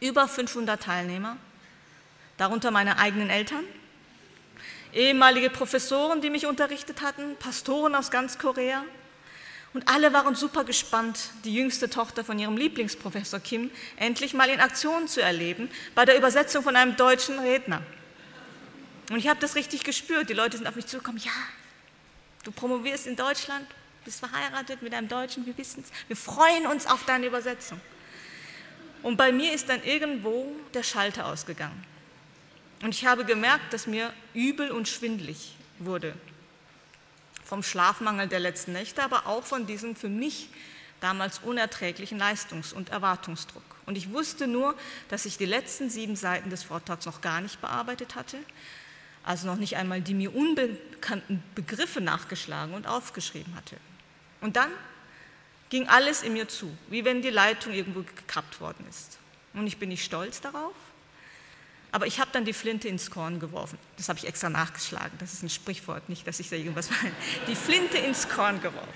Über 0.00 0.26
500 0.26 0.82
Teilnehmer, 0.82 1.36
darunter 2.36 2.72
meine 2.72 2.98
eigenen 2.98 3.30
Eltern, 3.30 3.62
ehemalige 4.92 5.50
Professoren, 5.50 6.20
die 6.20 6.30
mich 6.30 6.46
unterrichtet 6.46 7.00
hatten, 7.00 7.36
Pastoren 7.36 7.94
aus 7.94 8.10
ganz 8.10 8.36
Korea. 8.36 8.82
Und 9.72 9.88
alle 9.88 10.12
waren 10.12 10.34
super 10.34 10.64
gespannt, 10.64 11.30
die 11.44 11.54
jüngste 11.54 11.88
Tochter 11.88 12.24
von 12.24 12.40
ihrem 12.40 12.56
Lieblingsprofessor 12.56 13.38
Kim 13.38 13.70
endlich 13.98 14.34
mal 14.34 14.48
in 14.48 14.58
Aktion 14.58 15.06
zu 15.06 15.22
erleben 15.22 15.70
bei 15.94 16.04
der 16.04 16.18
Übersetzung 16.18 16.64
von 16.64 16.74
einem 16.74 16.96
deutschen 16.96 17.38
Redner. 17.38 17.82
Und 19.10 19.18
ich 19.18 19.28
habe 19.28 19.40
das 19.40 19.54
richtig 19.54 19.84
gespürt. 19.84 20.30
Die 20.30 20.34
Leute 20.34 20.56
sind 20.56 20.66
auf 20.66 20.76
mich 20.76 20.86
zugekommen, 20.86 21.20
ja, 21.20 21.32
du 22.42 22.50
promovierst 22.52 23.06
in 23.06 23.16
Deutschland, 23.16 23.66
bist 24.04 24.20
verheiratet 24.20 24.82
mit 24.82 24.94
einem 24.94 25.08
Deutschen, 25.08 25.46
wir 25.46 25.56
wissen 25.56 25.82
es. 25.82 25.90
Wir 26.08 26.16
freuen 26.16 26.66
uns 26.66 26.86
auf 26.86 27.04
deine 27.04 27.26
Übersetzung. 27.26 27.80
Und 29.02 29.16
bei 29.16 29.32
mir 29.32 29.52
ist 29.52 29.68
dann 29.68 29.82
irgendwo 29.82 30.54
der 30.72 30.82
Schalter 30.82 31.26
ausgegangen. 31.26 31.84
Und 32.82 32.94
ich 32.94 33.06
habe 33.06 33.24
gemerkt, 33.24 33.72
dass 33.72 33.86
mir 33.86 34.12
übel 34.32 34.70
und 34.70 34.88
schwindlig 34.88 35.56
wurde. 35.78 36.14
Vom 37.44 37.62
Schlafmangel 37.62 38.28
der 38.28 38.40
letzten 38.40 38.72
Nächte, 38.72 39.02
aber 39.02 39.26
auch 39.26 39.44
von 39.44 39.66
diesem 39.66 39.96
für 39.96 40.08
mich 40.08 40.48
damals 41.00 41.38
unerträglichen 41.40 42.18
Leistungs- 42.18 42.72
und 42.72 42.88
Erwartungsdruck. 42.88 43.62
Und 43.84 43.96
ich 43.96 44.10
wusste 44.12 44.46
nur, 44.46 44.74
dass 45.08 45.26
ich 45.26 45.36
die 45.36 45.44
letzten 45.44 45.90
sieben 45.90 46.16
Seiten 46.16 46.48
des 46.48 46.62
Vortrags 46.62 47.04
noch 47.04 47.20
gar 47.20 47.42
nicht 47.42 47.60
bearbeitet 47.60 48.14
hatte, 48.14 48.38
also 49.24 49.46
noch 49.46 49.56
nicht 49.56 49.76
einmal 49.76 50.00
die 50.00 50.14
mir 50.14 50.34
unbekannten 50.34 51.42
Begriffe 51.54 52.00
nachgeschlagen 52.00 52.74
und 52.74 52.86
aufgeschrieben 52.86 53.54
hatte. 53.56 53.76
Und 54.40 54.56
dann 54.56 54.70
ging 55.70 55.88
alles 55.88 56.22
in 56.22 56.34
mir 56.34 56.48
zu, 56.48 56.76
wie 56.88 57.04
wenn 57.04 57.22
die 57.22 57.30
Leitung 57.30 57.72
irgendwo 57.72 58.02
gekappt 58.02 58.60
worden 58.60 58.86
ist. 58.88 59.18
Und 59.54 59.66
ich 59.66 59.78
bin 59.78 59.88
nicht 59.88 60.04
stolz 60.04 60.40
darauf, 60.40 60.74
aber 61.90 62.06
ich 62.06 62.18
habe 62.18 62.30
dann 62.32 62.44
die 62.44 62.52
Flinte 62.52 62.88
ins 62.88 63.10
Korn 63.10 63.38
geworfen. 63.38 63.78
Das 63.96 64.08
habe 64.08 64.18
ich 64.18 64.26
extra 64.26 64.50
nachgeschlagen. 64.50 65.16
Das 65.18 65.32
ist 65.32 65.42
ein 65.42 65.48
Sprichwort, 65.48 66.08
nicht, 66.08 66.26
dass 66.26 66.40
ich 66.40 66.50
da 66.50 66.56
irgendwas 66.56 66.90
meine. 66.90 67.14
Die 67.46 67.54
Flinte 67.54 67.98
ins 67.98 68.28
Korn 68.28 68.60
geworfen. 68.60 68.88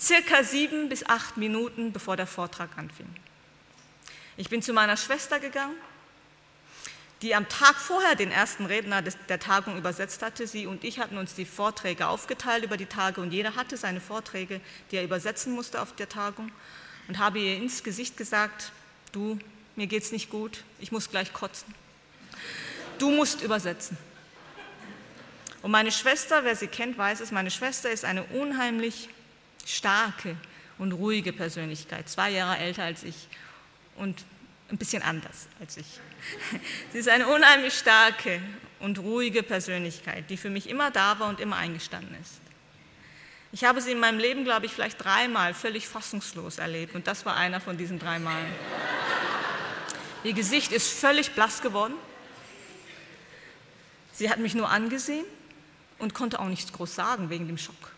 Circa 0.00 0.42
sieben 0.42 0.88
bis 0.88 1.06
acht 1.06 1.36
Minuten, 1.36 1.92
bevor 1.92 2.16
der 2.16 2.26
Vortrag 2.26 2.70
anfing. 2.76 3.08
Ich 4.36 4.48
bin 4.48 4.62
zu 4.62 4.72
meiner 4.72 4.96
Schwester 4.96 5.38
gegangen, 5.38 5.76
die 7.22 7.36
am 7.36 7.48
Tag 7.48 7.76
vorher 7.76 8.16
den 8.16 8.32
ersten 8.32 8.66
Redner 8.66 9.00
der 9.00 9.38
Tagung 9.38 9.78
übersetzt 9.78 10.22
hatte. 10.22 10.46
Sie 10.46 10.66
und 10.66 10.82
ich 10.82 10.98
hatten 10.98 11.16
uns 11.16 11.34
die 11.34 11.44
Vorträge 11.44 12.08
aufgeteilt 12.08 12.64
über 12.64 12.76
die 12.76 12.86
Tage 12.86 13.20
und 13.20 13.32
jeder 13.32 13.54
hatte 13.54 13.76
seine 13.76 14.00
Vorträge, 14.00 14.60
die 14.90 14.96
er 14.96 15.04
übersetzen 15.04 15.52
musste 15.54 15.80
auf 15.80 15.94
der 15.94 16.08
Tagung 16.08 16.50
und 17.06 17.18
habe 17.18 17.38
ihr 17.38 17.56
ins 17.56 17.84
Gesicht 17.84 18.16
gesagt, 18.16 18.72
du, 19.12 19.38
mir 19.76 19.86
geht 19.86 20.02
es 20.02 20.10
nicht 20.10 20.30
gut, 20.30 20.64
ich 20.80 20.90
muss 20.90 21.10
gleich 21.10 21.32
kotzen. 21.32 21.72
Du 22.98 23.10
musst 23.10 23.40
übersetzen. 23.42 23.96
Und 25.62 25.70
meine 25.70 25.92
Schwester, 25.92 26.42
wer 26.42 26.56
sie 26.56 26.66
kennt, 26.66 26.98
weiß 26.98 27.20
es, 27.20 27.30
meine 27.30 27.52
Schwester 27.52 27.88
ist 27.88 28.04
eine 28.04 28.24
unheimlich 28.24 29.08
starke 29.64 30.36
und 30.78 30.90
ruhige 30.90 31.32
Persönlichkeit, 31.32 32.08
zwei 32.08 32.30
Jahre 32.30 32.58
älter 32.58 32.82
als 32.82 33.04
ich 33.04 33.28
und 33.94 34.24
ein 34.72 34.78
bisschen 34.78 35.02
anders 35.02 35.48
als 35.60 35.76
ich. 35.76 36.00
Sie 36.92 36.98
ist 36.98 37.08
eine 37.08 37.28
unheimlich 37.28 37.74
starke 37.74 38.40
und 38.80 38.98
ruhige 38.98 39.42
Persönlichkeit, 39.42 40.28
die 40.30 40.36
für 40.36 40.50
mich 40.50 40.68
immer 40.68 40.90
da 40.90 41.18
war 41.20 41.28
und 41.28 41.40
immer 41.40 41.56
eingestanden 41.56 42.16
ist. 42.20 42.40
Ich 43.52 43.64
habe 43.64 43.82
sie 43.82 43.92
in 43.92 44.00
meinem 44.00 44.18
Leben, 44.18 44.44
glaube 44.44 44.64
ich, 44.64 44.72
vielleicht 44.72 45.04
dreimal 45.04 45.52
völlig 45.52 45.86
fassungslos 45.86 46.56
erlebt 46.56 46.94
und 46.94 47.06
das 47.06 47.26
war 47.26 47.36
einer 47.36 47.60
von 47.60 47.76
diesen 47.76 47.98
drei 47.98 48.18
Malen. 48.18 48.50
Ihr 50.24 50.32
Gesicht 50.32 50.72
ist 50.72 50.88
völlig 50.88 51.32
blass 51.32 51.60
geworden. 51.60 51.94
Sie 54.12 54.30
hat 54.30 54.38
mich 54.38 54.54
nur 54.54 54.70
angesehen 54.70 55.26
und 55.98 56.14
konnte 56.14 56.40
auch 56.40 56.48
nichts 56.48 56.72
groß 56.72 56.94
sagen 56.94 57.28
wegen 57.28 57.46
dem 57.46 57.58
Schock. 57.58 57.92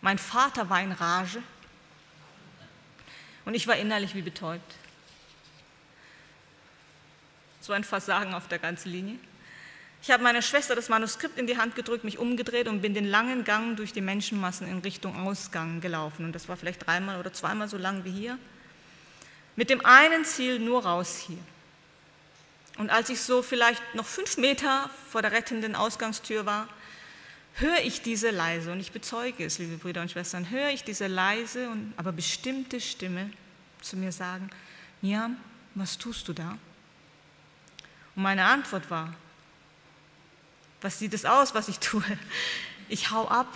Mein 0.00 0.16
Vater 0.18 0.70
war 0.70 0.80
in 0.80 0.92
Rage 0.92 1.42
und 3.44 3.54
ich 3.54 3.66
war 3.66 3.76
innerlich 3.76 4.14
wie 4.14 4.22
betäubt. 4.22 4.74
So 7.68 7.74
ein 7.74 7.84
Versagen 7.84 8.32
auf 8.32 8.48
der 8.48 8.58
ganzen 8.58 8.90
Linie. 8.90 9.18
Ich 10.00 10.10
habe 10.10 10.22
meiner 10.22 10.40
Schwester 10.40 10.74
das 10.74 10.88
Manuskript 10.88 11.38
in 11.38 11.46
die 11.46 11.58
Hand 11.58 11.76
gedrückt, 11.76 12.02
mich 12.02 12.16
umgedreht 12.16 12.66
und 12.66 12.80
bin 12.80 12.94
den 12.94 13.04
langen 13.04 13.44
Gang 13.44 13.76
durch 13.76 13.92
die 13.92 14.00
Menschenmassen 14.00 14.66
in 14.66 14.78
Richtung 14.78 15.14
Ausgang 15.14 15.82
gelaufen. 15.82 16.24
Und 16.24 16.32
das 16.32 16.48
war 16.48 16.56
vielleicht 16.56 16.86
dreimal 16.86 17.20
oder 17.20 17.30
zweimal 17.30 17.68
so 17.68 17.76
lang 17.76 18.06
wie 18.06 18.10
hier 18.10 18.38
mit 19.54 19.68
dem 19.68 19.84
einen 19.84 20.24
Ziel 20.24 20.60
nur 20.60 20.86
raus 20.86 21.22
hier. 21.26 21.36
Und 22.78 22.88
als 22.88 23.10
ich 23.10 23.20
so 23.20 23.42
vielleicht 23.42 23.82
noch 23.94 24.06
fünf 24.06 24.38
Meter 24.38 24.88
vor 25.10 25.20
der 25.20 25.32
rettenden 25.32 25.74
Ausgangstür 25.74 26.46
war, 26.46 26.70
höre 27.56 27.80
ich 27.84 28.00
diese 28.00 28.30
leise, 28.30 28.72
und 28.72 28.80
ich 28.80 28.92
bezeuge 28.92 29.44
es, 29.44 29.58
liebe 29.58 29.76
Brüder 29.76 30.00
und 30.00 30.10
Schwestern, 30.10 30.48
höre 30.48 30.70
ich 30.70 30.84
diese 30.84 31.06
leise, 31.06 31.68
und, 31.68 31.92
aber 31.98 32.12
bestimmte 32.12 32.80
Stimme 32.80 33.30
zu 33.82 33.98
mir 33.98 34.10
sagen, 34.10 34.48
Niam, 35.02 35.36
was 35.74 35.98
tust 35.98 36.28
du 36.28 36.32
da? 36.32 36.56
Und 38.18 38.24
meine 38.24 38.44
Antwort 38.44 38.90
war, 38.90 39.14
was 40.82 40.98
sieht 40.98 41.14
es 41.14 41.24
aus, 41.24 41.54
was 41.54 41.68
ich 41.68 41.78
tue? 41.78 42.04
Ich 42.90 43.10
hau 43.10 43.28
ab 43.28 43.46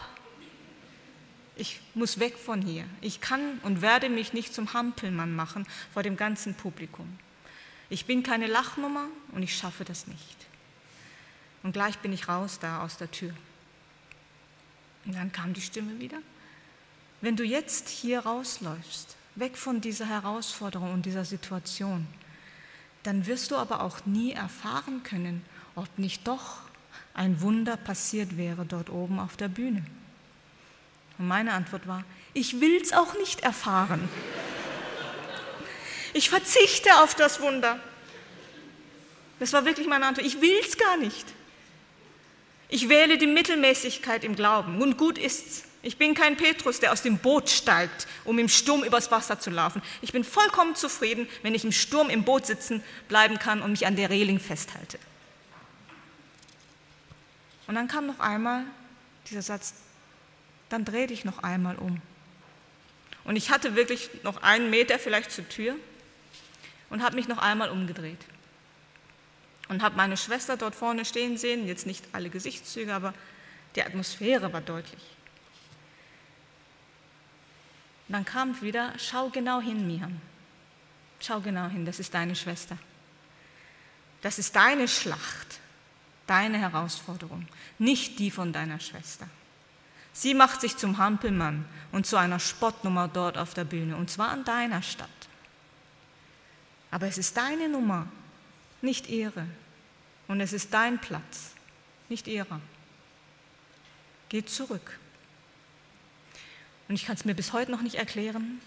ich 1.56 1.80
muss 1.94 2.18
weg 2.18 2.38
von 2.38 2.62
hier. 2.62 2.84
Ich 3.00 3.20
kann 3.20 3.58
und 3.62 3.82
werde 3.82 4.08
mich 4.08 4.32
nicht 4.32 4.54
zum 4.54 4.72
Hampelmann 4.72 5.34
machen 5.34 5.66
vor 5.92 6.02
dem 6.02 6.16
ganzen 6.16 6.54
Publikum. 6.54 7.18
Ich 7.90 8.06
bin 8.06 8.22
keine 8.22 8.46
Lachnummer 8.46 9.06
und 9.32 9.42
ich 9.42 9.56
schaffe 9.56 9.84
das 9.84 10.06
nicht. 10.06 10.36
Und 11.62 11.72
gleich 11.72 11.98
bin 11.98 12.12
ich 12.12 12.28
raus 12.28 12.58
da 12.58 12.82
aus 12.82 12.96
der 12.96 13.10
Tür. 13.10 13.34
Und 15.04 15.14
dann 15.14 15.30
kam 15.30 15.52
die 15.52 15.60
Stimme 15.60 16.00
wieder. 16.00 16.18
Wenn 17.20 17.36
du 17.36 17.44
jetzt 17.44 17.88
hier 17.88 18.20
rausläufst, 18.20 19.16
weg 19.34 19.56
von 19.56 19.80
dieser 19.80 20.06
Herausforderung 20.06 20.92
und 20.92 21.06
dieser 21.06 21.24
Situation, 21.24 22.06
dann 23.02 23.26
wirst 23.26 23.50
du 23.50 23.56
aber 23.56 23.82
auch 23.82 24.04
nie 24.06 24.32
erfahren 24.32 25.02
können, 25.02 25.44
ob 25.74 25.98
nicht 25.98 26.26
doch 26.26 26.58
ein 27.14 27.40
Wunder 27.40 27.76
passiert 27.76 28.36
wäre 28.36 28.64
dort 28.64 28.90
oben 28.90 29.18
auf 29.18 29.36
der 29.36 29.48
Bühne. 29.48 29.84
Und 31.18 31.28
meine 31.28 31.52
Antwort 31.52 31.86
war, 31.86 32.04
ich 32.32 32.60
will 32.60 32.80
es 32.80 32.92
auch 32.92 33.14
nicht 33.18 33.40
erfahren. 33.42 34.08
Ich 36.14 36.30
verzichte 36.30 36.90
auf 37.02 37.14
das 37.14 37.40
Wunder. 37.40 37.78
Das 39.38 39.52
war 39.52 39.64
wirklich 39.64 39.86
meine 39.86 40.06
Antwort. 40.06 40.26
Ich 40.26 40.40
will 40.40 40.54
es 40.60 40.76
gar 40.76 40.96
nicht. 40.96 41.26
Ich 42.68 42.88
wähle 42.88 43.18
die 43.18 43.26
Mittelmäßigkeit 43.26 44.24
im 44.24 44.36
Glauben. 44.36 44.80
Und 44.80 44.96
gut 44.96 45.18
ist's. 45.18 45.64
Ich 45.84 45.98
bin 45.98 46.14
kein 46.14 46.36
Petrus, 46.36 46.78
der 46.78 46.92
aus 46.92 47.02
dem 47.02 47.18
Boot 47.18 47.50
steigt, 47.50 48.06
um 48.24 48.38
im 48.38 48.48
Sturm 48.48 48.84
übers 48.84 49.10
Wasser 49.10 49.40
zu 49.40 49.50
laufen. 49.50 49.82
Ich 50.00 50.12
bin 50.12 50.22
vollkommen 50.22 50.76
zufrieden, 50.76 51.28
wenn 51.42 51.56
ich 51.56 51.64
im 51.64 51.72
Sturm 51.72 52.08
im 52.08 52.22
Boot 52.22 52.46
sitzen 52.46 52.84
bleiben 53.08 53.40
kann 53.40 53.60
und 53.60 53.72
mich 53.72 53.84
an 53.84 53.96
der 53.96 54.08
Reling 54.08 54.38
festhalte. 54.38 54.98
Und 57.66 57.74
dann 57.74 57.88
kam 57.88 58.06
noch 58.06 58.20
einmal 58.20 58.64
dieser 59.28 59.42
Satz, 59.42 59.74
dann 60.68 60.84
dreh 60.84 61.08
dich 61.08 61.24
noch 61.24 61.42
einmal 61.42 61.76
um. 61.76 62.00
Und 63.24 63.36
ich 63.36 63.50
hatte 63.50 63.74
wirklich 63.74 64.10
noch 64.22 64.42
einen 64.42 64.70
Meter 64.70 64.98
vielleicht 64.98 65.32
zur 65.32 65.48
Tür 65.48 65.74
und 66.90 67.02
habe 67.02 67.16
mich 67.16 67.26
noch 67.26 67.38
einmal 67.38 67.70
umgedreht. 67.70 68.18
Und 69.68 69.82
habe 69.82 69.96
meine 69.96 70.16
Schwester 70.16 70.56
dort 70.56 70.74
vorne 70.74 71.04
stehen 71.04 71.36
sehen, 71.38 71.66
jetzt 71.66 71.86
nicht 71.86 72.04
alle 72.12 72.30
Gesichtszüge, 72.30 72.92
aber 72.94 73.14
die 73.74 73.82
Atmosphäre 73.82 74.52
war 74.52 74.60
deutlich. 74.60 75.00
Dann 78.12 78.26
kam 78.26 78.60
wieder, 78.60 78.92
schau 78.98 79.30
genau 79.30 79.62
hin, 79.62 79.86
Miriam. 79.86 80.20
Schau 81.18 81.40
genau 81.40 81.68
hin, 81.68 81.86
das 81.86 81.98
ist 81.98 82.12
deine 82.12 82.36
Schwester. 82.36 82.76
Das 84.20 84.38
ist 84.38 84.54
deine 84.54 84.86
Schlacht, 84.86 85.60
deine 86.26 86.58
Herausforderung, 86.58 87.48
nicht 87.78 88.18
die 88.18 88.30
von 88.30 88.52
deiner 88.52 88.80
Schwester. 88.80 89.26
Sie 90.12 90.34
macht 90.34 90.60
sich 90.60 90.76
zum 90.76 90.98
Hampelmann 90.98 91.64
und 91.90 92.06
zu 92.06 92.18
einer 92.18 92.38
Spottnummer 92.38 93.08
dort 93.08 93.38
auf 93.38 93.54
der 93.54 93.64
Bühne, 93.64 93.96
und 93.96 94.10
zwar 94.10 94.28
an 94.28 94.44
deiner 94.44 94.82
Stadt. 94.82 95.08
Aber 96.90 97.06
es 97.06 97.16
ist 97.16 97.38
deine 97.38 97.70
Nummer, 97.70 98.06
nicht 98.82 99.08
ihre. 99.08 99.46
Und 100.28 100.42
es 100.42 100.52
ist 100.52 100.74
dein 100.74 100.98
Platz, 100.98 101.52
nicht 102.10 102.28
ihrer. 102.28 102.60
Geh 104.28 104.44
zurück. 104.44 104.98
Und 106.92 106.96
ich 106.96 107.06
kann 107.06 107.16
es 107.16 107.24
mir 107.24 107.34
bis 107.34 107.54
heute 107.54 107.70
noch 107.70 107.80
nicht 107.80 107.94
erklären. 107.94 108.60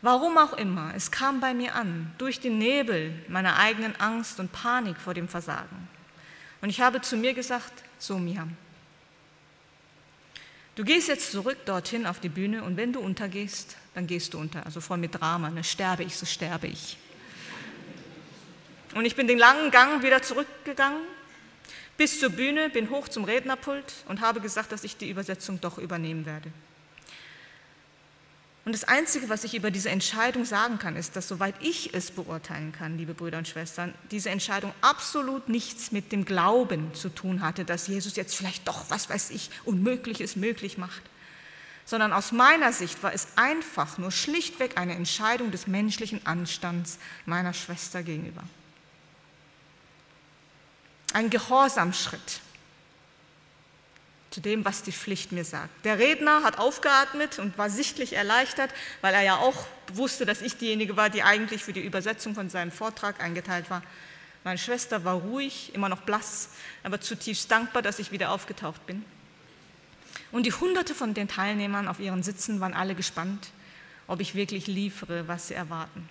Warum 0.00 0.38
auch 0.38 0.54
immer, 0.54 0.92
es 0.96 1.12
kam 1.12 1.38
bei 1.38 1.54
mir 1.54 1.76
an, 1.76 2.12
durch 2.18 2.40
den 2.40 2.58
Nebel 2.58 3.14
meiner 3.28 3.60
eigenen 3.60 3.94
Angst 4.00 4.40
und 4.40 4.50
Panik 4.50 4.96
vor 4.96 5.14
dem 5.14 5.28
Versagen. 5.28 5.86
Und 6.62 6.70
ich 6.70 6.80
habe 6.80 7.00
zu 7.00 7.16
mir 7.16 7.32
gesagt, 7.32 7.84
so 8.00 8.18
Miam, 8.18 8.56
du 10.74 10.82
gehst 10.82 11.06
jetzt 11.06 11.30
zurück 11.30 11.58
dorthin 11.64 12.06
auf 12.06 12.18
die 12.18 12.28
Bühne 12.28 12.64
und 12.64 12.76
wenn 12.76 12.92
du 12.92 12.98
untergehst, 12.98 13.76
dann 13.94 14.08
gehst 14.08 14.34
du 14.34 14.40
unter. 14.40 14.66
Also 14.66 14.80
voll 14.80 14.98
mit 14.98 15.14
Drama, 15.14 15.48
ne? 15.48 15.62
sterbe 15.62 16.02
ich, 16.02 16.16
so 16.16 16.26
sterbe 16.26 16.66
ich. 16.66 16.96
Und 18.96 19.04
ich 19.04 19.14
bin 19.14 19.28
den 19.28 19.38
langen 19.38 19.70
Gang 19.70 20.02
wieder 20.02 20.22
zurückgegangen 20.22 21.02
bis 21.96 22.18
zur 22.18 22.30
Bühne, 22.30 22.68
bin 22.68 22.90
hoch 22.90 23.06
zum 23.06 23.22
Rednerpult 23.22 23.94
und 24.08 24.20
habe 24.22 24.40
gesagt, 24.40 24.72
dass 24.72 24.82
ich 24.82 24.96
die 24.96 25.08
Übersetzung 25.08 25.60
doch 25.60 25.78
übernehmen 25.78 26.26
werde. 26.26 26.50
Und 28.64 28.72
das 28.72 28.84
Einzige, 28.84 29.28
was 29.28 29.42
ich 29.42 29.54
über 29.54 29.72
diese 29.72 29.90
Entscheidung 29.90 30.44
sagen 30.44 30.78
kann, 30.78 30.94
ist, 30.94 31.16
dass 31.16 31.26
soweit 31.26 31.56
ich 31.60 31.94
es 31.94 32.12
beurteilen 32.12 32.70
kann, 32.70 32.96
liebe 32.96 33.12
Brüder 33.12 33.38
und 33.38 33.48
Schwestern, 33.48 33.92
diese 34.12 34.30
Entscheidung 34.30 34.72
absolut 34.82 35.48
nichts 35.48 35.90
mit 35.90 36.12
dem 36.12 36.24
Glauben 36.24 36.94
zu 36.94 37.08
tun 37.08 37.42
hatte, 37.42 37.64
dass 37.64 37.88
Jesus 37.88 38.14
jetzt 38.14 38.36
vielleicht 38.36 38.68
doch, 38.68 38.88
was 38.88 39.10
weiß 39.10 39.30
ich, 39.30 39.50
Unmögliches 39.64 40.36
möglich 40.36 40.78
macht, 40.78 41.02
sondern 41.84 42.12
aus 42.12 42.30
meiner 42.30 42.72
Sicht 42.72 43.02
war 43.02 43.12
es 43.12 43.26
einfach 43.34 43.98
nur 43.98 44.12
schlichtweg 44.12 44.78
eine 44.78 44.94
Entscheidung 44.94 45.50
des 45.50 45.66
menschlichen 45.66 46.24
Anstands 46.24 46.98
meiner 47.26 47.54
Schwester 47.54 48.04
gegenüber. 48.04 48.44
Ein 51.14 51.30
Gehorsamschritt 51.30 52.41
zu 54.32 54.40
dem, 54.40 54.64
was 54.64 54.82
die 54.82 54.92
Pflicht 54.92 55.30
mir 55.32 55.44
sagt. 55.44 55.84
Der 55.84 55.98
Redner 55.98 56.42
hat 56.42 56.58
aufgeatmet 56.58 57.38
und 57.38 57.58
war 57.58 57.68
sichtlich 57.68 58.14
erleichtert, 58.14 58.70
weil 59.02 59.14
er 59.14 59.22
ja 59.22 59.36
auch 59.36 59.66
wusste, 59.92 60.24
dass 60.24 60.40
ich 60.40 60.56
diejenige 60.56 60.96
war, 60.96 61.10
die 61.10 61.22
eigentlich 61.22 61.62
für 61.62 61.72
die 61.72 61.84
Übersetzung 61.84 62.34
von 62.34 62.48
seinem 62.48 62.72
Vortrag 62.72 63.22
eingeteilt 63.22 63.68
war. 63.68 63.82
Meine 64.44 64.58
Schwester 64.58 65.04
war 65.04 65.14
ruhig, 65.16 65.74
immer 65.74 65.88
noch 65.88 66.02
blass, 66.02 66.48
aber 66.82 67.00
zutiefst 67.00 67.50
dankbar, 67.50 67.82
dass 67.82 67.98
ich 67.98 68.10
wieder 68.10 68.32
aufgetaucht 68.32 68.84
bin. 68.86 69.04
Und 70.32 70.46
die 70.46 70.52
Hunderte 70.52 70.94
von 70.94 71.14
den 71.14 71.28
Teilnehmern 71.28 71.86
auf 71.86 72.00
ihren 72.00 72.22
Sitzen 72.22 72.60
waren 72.60 72.74
alle 72.74 72.94
gespannt, 72.94 73.50
ob 74.06 74.20
ich 74.20 74.34
wirklich 74.34 74.66
liefere, 74.66 75.28
was 75.28 75.48
sie 75.48 75.54
erwarten. 75.54 76.08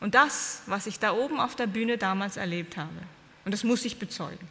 Und 0.00 0.14
das, 0.14 0.62
was 0.66 0.86
ich 0.86 0.98
da 0.98 1.12
oben 1.12 1.40
auf 1.40 1.54
der 1.54 1.68
Bühne 1.68 1.96
damals 1.96 2.36
erlebt 2.36 2.76
habe, 2.76 2.90
und 3.44 3.52
das 3.52 3.64
muss 3.64 3.84
ich 3.84 3.98
bezeugen, 3.98 4.48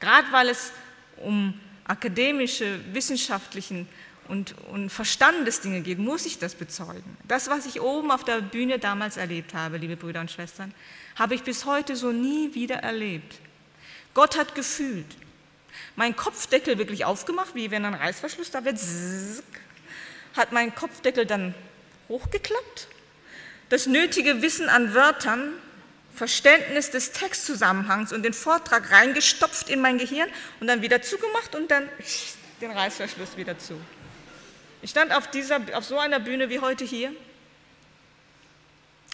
gerade 0.00 0.30
weil 0.32 0.48
es 0.48 0.72
um 1.16 1.58
akademische, 1.84 2.80
wissenschaftlichen 2.92 3.88
und, 4.28 4.54
und 4.68 4.90
Verstandesdinge 4.90 5.80
geht, 5.80 5.98
muss 5.98 6.26
ich 6.26 6.38
das 6.38 6.54
bezeugen. 6.54 7.16
Das, 7.26 7.48
was 7.48 7.66
ich 7.66 7.80
oben 7.80 8.10
auf 8.10 8.24
der 8.24 8.40
Bühne 8.40 8.78
damals 8.78 9.16
erlebt 9.16 9.54
habe, 9.54 9.78
liebe 9.78 9.96
Brüder 9.96 10.20
und 10.20 10.30
Schwestern, 10.30 10.74
habe 11.16 11.34
ich 11.34 11.42
bis 11.42 11.64
heute 11.64 11.96
so 11.96 12.12
nie 12.12 12.54
wieder 12.54 12.76
erlebt. 12.76 13.36
Gott 14.14 14.36
hat 14.36 14.54
gefühlt. 14.54 15.06
Mein 15.96 16.14
Kopfdeckel 16.14 16.78
wirklich 16.78 17.04
aufgemacht, 17.04 17.54
wie 17.54 17.70
wenn 17.70 17.84
ein 17.84 17.94
Reißverschluss 17.94 18.50
da 18.50 18.64
wird, 18.64 18.78
hat 20.36 20.52
mein 20.52 20.74
Kopfdeckel 20.74 21.24
dann 21.24 21.54
hochgeklappt 22.08 22.88
das 23.68 23.86
nötige 23.86 24.42
Wissen 24.42 24.68
an 24.68 24.94
Wörtern, 24.94 25.52
Verständnis 26.18 26.90
des 26.90 27.12
Textzusammenhangs 27.12 28.12
und 28.12 28.24
den 28.24 28.34
Vortrag 28.34 28.90
reingestopft 28.90 29.70
in 29.70 29.80
mein 29.80 29.98
Gehirn 29.98 30.28
und 30.60 30.66
dann 30.66 30.82
wieder 30.82 31.00
zugemacht 31.00 31.54
und 31.54 31.70
dann 31.70 31.88
den 32.60 32.72
Reißverschluss 32.72 33.36
wieder 33.36 33.58
zu. 33.58 33.80
Ich 34.82 34.90
stand 34.90 35.12
auf, 35.12 35.28
dieser, 35.28 35.60
auf 35.74 35.84
so 35.84 35.98
einer 35.98 36.20
Bühne 36.20 36.50
wie 36.50 36.58
heute 36.58 36.84
hier 36.84 37.12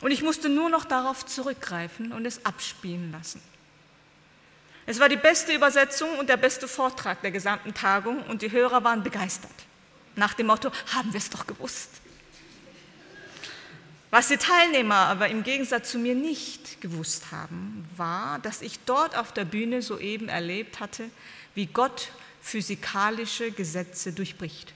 und 0.00 0.10
ich 0.10 0.22
musste 0.22 0.48
nur 0.48 0.70
noch 0.70 0.84
darauf 0.84 1.24
zurückgreifen 1.26 2.12
und 2.12 2.26
es 2.26 2.44
abspielen 2.44 3.12
lassen. 3.12 3.40
Es 4.86 4.98
war 4.98 5.08
die 5.08 5.16
beste 5.16 5.54
Übersetzung 5.54 6.18
und 6.18 6.28
der 6.28 6.36
beste 6.36 6.68
Vortrag 6.68 7.22
der 7.22 7.30
gesamten 7.30 7.72
Tagung 7.72 8.22
und 8.24 8.42
die 8.42 8.50
Hörer 8.50 8.84
waren 8.84 9.02
begeistert. 9.02 9.52
Nach 10.16 10.34
dem 10.34 10.46
Motto, 10.46 10.70
haben 10.94 11.12
wir 11.12 11.18
es 11.18 11.30
doch 11.30 11.46
gewusst. 11.46 11.90
Was 14.14 14.28
die 14.28 14.36
Teilnehmer 14.36 14.94
aber 14.94 15.28
im 15.28 15.42
Gegensatz 15.42 15.90
zu 15.90 15.98
mir 15.98 16.14
nicht 16.14 16.80
gewusst 16.80 17.32
haben, 17.32 17.84
war, 17.96 18.38
dass 18.38 18.62
ich 18.62 18.78
dort 18.86 19.16
auf 19.16 19.32
der 19.32 19.44
Bühne 19.44 19.82
soeben 19.82 20.28
erlebt 20.28 20.78
hatte, 20.78 21.10
wie 21.56 21.66
Gott 21.66 22.12
physikalische 22.40 23.50
Gesetze 23.50 24.12
durchbricht. 24.12 24.72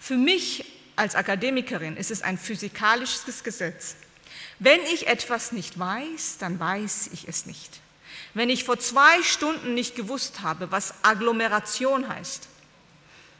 Für 0.00 0.16
mich 0.16 0.64
als 0.96 1.14
Akademikerin 1.14 1.98
ist 1.98 2.10
es 2.10 2.22
ein 2.22 2.38
physikalisches 2.38 3.44
Gesetz. 3.44 3.96
Wenn 4.58 4.80
ich 4.94 5.08
etwas 5.08 5.52
nicht 5.52 5.78
weiß, 5.78 6.38
dann 6.38 6.58
weiß 6.58 7.10
ich 7.12 7.28
es 7.28 7.44
nicht. 7.44 7.80
Wenn 8.32 8.48
ich 8.48 8.64
vor 8.64 8.78
zwei 8.78 9.22
Stunden 9.22 9.74
nicht 9.74 9.94
gewusst 9.94 10.40
habe, 10.40 10.70
was 10.70 10.94
Agglomeration 11.02 12.08
heißt, 12.08 12.48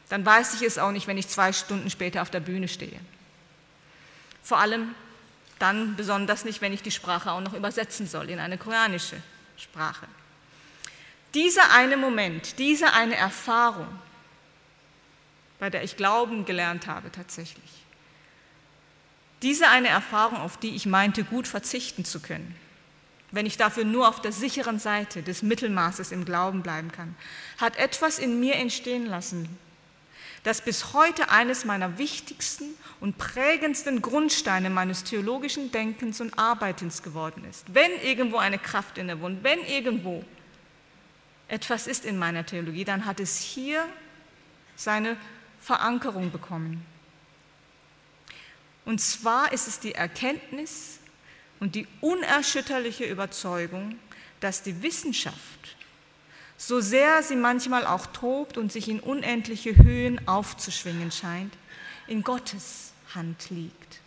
dann 0.09 0.23
weiß 0.23 0.53
ich 0.53 0.61
es 0.61 0.77
auch 0.77 0.91
nicht, 0.91 1.07
wenn 1.07 1.17
ich 1.17 1.29
zwei 1.29 1.51
Stunden 1.51 1.89
später 1.89 2.21
auf 2.21 2.29
der 2.29 2.41
Bühne 2.41 2.67
stehe. 2.67 2.99
Vor 4.43 4.59
allem 4.59 4.93
dann 5.59 5.95
besonders 5.95 6.43
nicht, 6.43 6.61
wenn 6.61 6.73
ich 6.73 6.83
die 6.83 6.91
Sprache 6.91 7.31
auch 7.31 7.41
noch 7.41 7.53
übersetzen 7.53 8.07
soll 8.07 8.29
in 8.29 8.39
eine 8.39 8.57
koreanische 8.57 9.15
Sprache. 9.57 10.07
Dieser 11.33 11.71
eine 11.71 11.97
Moment, 11.97 12.59
diese 12.59 12.93
eine 12.93 13.15
Erfahrung, 13.15 13.87
bei 15.59 15.69
der 15.69 15.83
ich 15.83 15.95
Glauben 15.95 16.45
gelernt 16.45 16.87
habe 16.87 17.11
tatsächlich, 17.11 17.63
diese 19.41 19.69
eine 19.69 19.87
Erfahrung, 19.87 20.39
auf 20.39 20.57
die 20.57 20.75
ich 20.75 20.85
meinte, 20.85 21.23
gut 21.23 21.47
verzichten 21.47 22.05
zu 22.05 22.19
können, 22.19 22.55
wenn 23.31 23.45
ich 23.45 23.57
dafür 23.57 23.83
nur 23.83 24.07
auf 24.07 24.21
der 24.21 24.31
sicheren 24.31 24.79
Seite 24.79 25.23
des 25.23 25.41
Mittelmaßes 25.41 26.11
im 26.11 26.23
Glauben 26.23 26.61
bleiben 26.61 26.91
kann, 26.91 27.15
hat 27.57 27.77
etwas 27.77 28.19
in 28.19 28.39
mir 28.39 28.55
entstehen 28.55 29.07
lassen, 29.07 29.49
das 30.43 30.61
bis 30.61 30.93
heute 30.93 31.29
eines 31.29 31.63
meiner 31.63 31.97
wichtigsten 31.97 32.65
und 32.99 33.17
prägendsten 33.17 34.01
Grundsteine 34.01 34.69
meines 34.69 35.05
theologischen 35.05 35.71
Denkens 35.71 36.19
und 36.19 36.37
Arbeitens 36.37 37.01
geworden 37.01 37.45
ist. 37.49 37.73
Wenn 37.73 37.91
irgendwo 38.03 38.37
eine 38.37 38.59
Kraft 38.59 38.97
in 38.97 39.07
der 39.07 39.21
Wunde, 39.21 39.43
wenn 39.43 39.59
irgendwo 39.65 40.23
etwas 41.47 41.87
ist 41.87 42.03
in 42.03 42.17
meiner 42.17 42.45
Theologie, 42.45 42.83
dann 42.83 43.05
hat 43.05 43.19
es 43.19 43.39
hier 43.39 43.85
seine 44.75 45.15
Verankerung 45.61 46.31
bekommen. 46.31 46.85
Und 48.85 48.99
zwar 48.99 49.53
ist 49.53 49.67
es 49.67 49.79
die 49.79 49.95
Erkenntnis 49.95 50.99
und 51.61 51.75
die 51.75 51.87
unerschütterliche 52.01 53.05
Überzeugung, 53.05 53.97
dass 54.41 54.61
die 54.61 54.83
Wissenschaft 54.83 55.37
so 56.57 56.79
sehr 56.79 57.23
sie 57.23 57.35
manchmal 57.35 57.85
auch 57.85 58.05
tobt 58.07 58.57
und 58.57 58.71
sich 58.71 58.89
in 58.89 58.99
unendliche 58.99 59.75
Höhen 59.75 60.27
aufzuschwingen 60.27 61.11
scheint, 61.11 61.53
in 62.07 62.23
Gottes 62.23 62.93
Hand 63.13 63.49
liegt. 63.49 63.99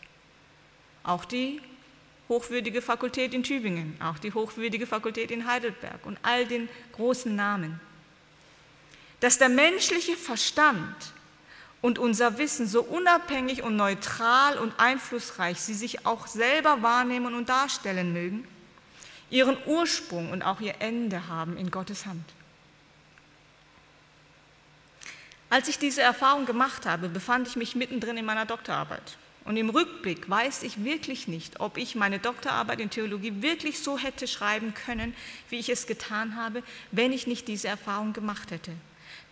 Auch 1.02 1.24
die 1.24 1.60
hochwürdige 2.28 2.82
Fakultät 2.82 3.34
in 3.34 3.42
Tübingen, 3.42 3.96
auch 4.00 4.18
die 4.18 4.32
hochwürdige 4.32 4.86
Fakultät 4.86 5.30
in 5.30 5.46
Heidelberg 5.46 6.04
und 6.04 6.18
all 6.22 6.46
den 6.46 6.68
großen 6.92 7.34
Namen. 7.34 7.80
Dass 9.20 9.38
der 9.38 9.48
menschliche 9.48 10.16
Verstand 10.16 10.94
und 11.82 11.98
unser 11.98 12.38
Wissen 12.38 12.66
so 12.66 12.82
unabhängig 12.82 13.62
und 13.62 13.76
neutral 13.76 14.58
und 14.58 14.78
einflussreich 14.78 15.60
sie 15.60 15.74
sich 15.74 16.04
auch 16.04 16.26
selber 16.26 16.82
wahrnehmen 16.82 17.34
und 17.34 17.48
darstellen 17.48 18.12
mögen, 18.12 18.46
ihren 19.30 19.56
Ursprung 19.66 20.30
und 20.30 20.42
auch 20.42 20.60
ihr 20.60 20.74
Ende 20.80 21.28
haben 21.28 21.56
in 21.56 21.70
Gottes 21.70 22.06
Hand. 22.06 22.24
Als 25.48 25.68
ich 25.68 25.78
diese 25.78 26.02
Erfahrung 26.02 26.44
gemacht 26.44 26.86
habe, 26.86 27.08
befand 27.08 27.48
ich 27.48 27.56
mich 27.56 27.76
mittendrin 27.76 28.16
in 28.16 28.24
meiner 28.24 28.46
Doktorarbeit. 28.46 29.16
Und 29.44 29.56
im 29.56 29.70
Rückblick 29.70 30.28
weiß 30.28 30.64
ich 30.64 30.82
wirklich 30.82 31.28
nicht, 31.28 31.60
ob 31.60 31.76
ich 31.76 31.94
meine 31.94 32.18
Doktorarbeit 32.18 32.80
in 32.80 32.90
Theologie 32.90 33.42
wirklich 33.42 33.78
so 33.78 33.96
hätte 33.96 34.26
schreiben 34.26 34.74
können, 34.74 35.14
wie 35.48 35.60
ich 35.60 35.68
es 35.68 35.86
getan 35.86 36.34
habe, 36.34 36.64
wenn 36.90 37.12
ich 37.12 37.28
nicht 37.28 37.46
diese 37.46 37.68
Erfahrung 37.68 38.12
gemacht 38.12 38.50
hätte. 38.50 38.72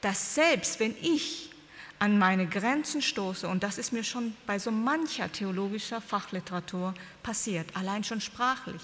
Dass 0.02 0.36
selbst 0.36 0.78
wenn 0.78 0.94
ich 1.02 1.50
an 1.98 2.16
meine 2.16 2.46
Grenzen 2.46 3.02
stoße, 3.02 3.48
und 3.48 3.64
das 3.64 3.76
ist 3.76 3.92
mir 3.92 4.04
schon 4.04 4.36
bei 4.46 4.60
so 4.60 4.70
mancher 4.70 5.32
theologischer 5.32 6.00
Fachliteratur 6.00 6.94
passiert, 7.24 7.66
allein 7.74 8.04
schon 8.04 8.20
sprachlich, 8.20 8.82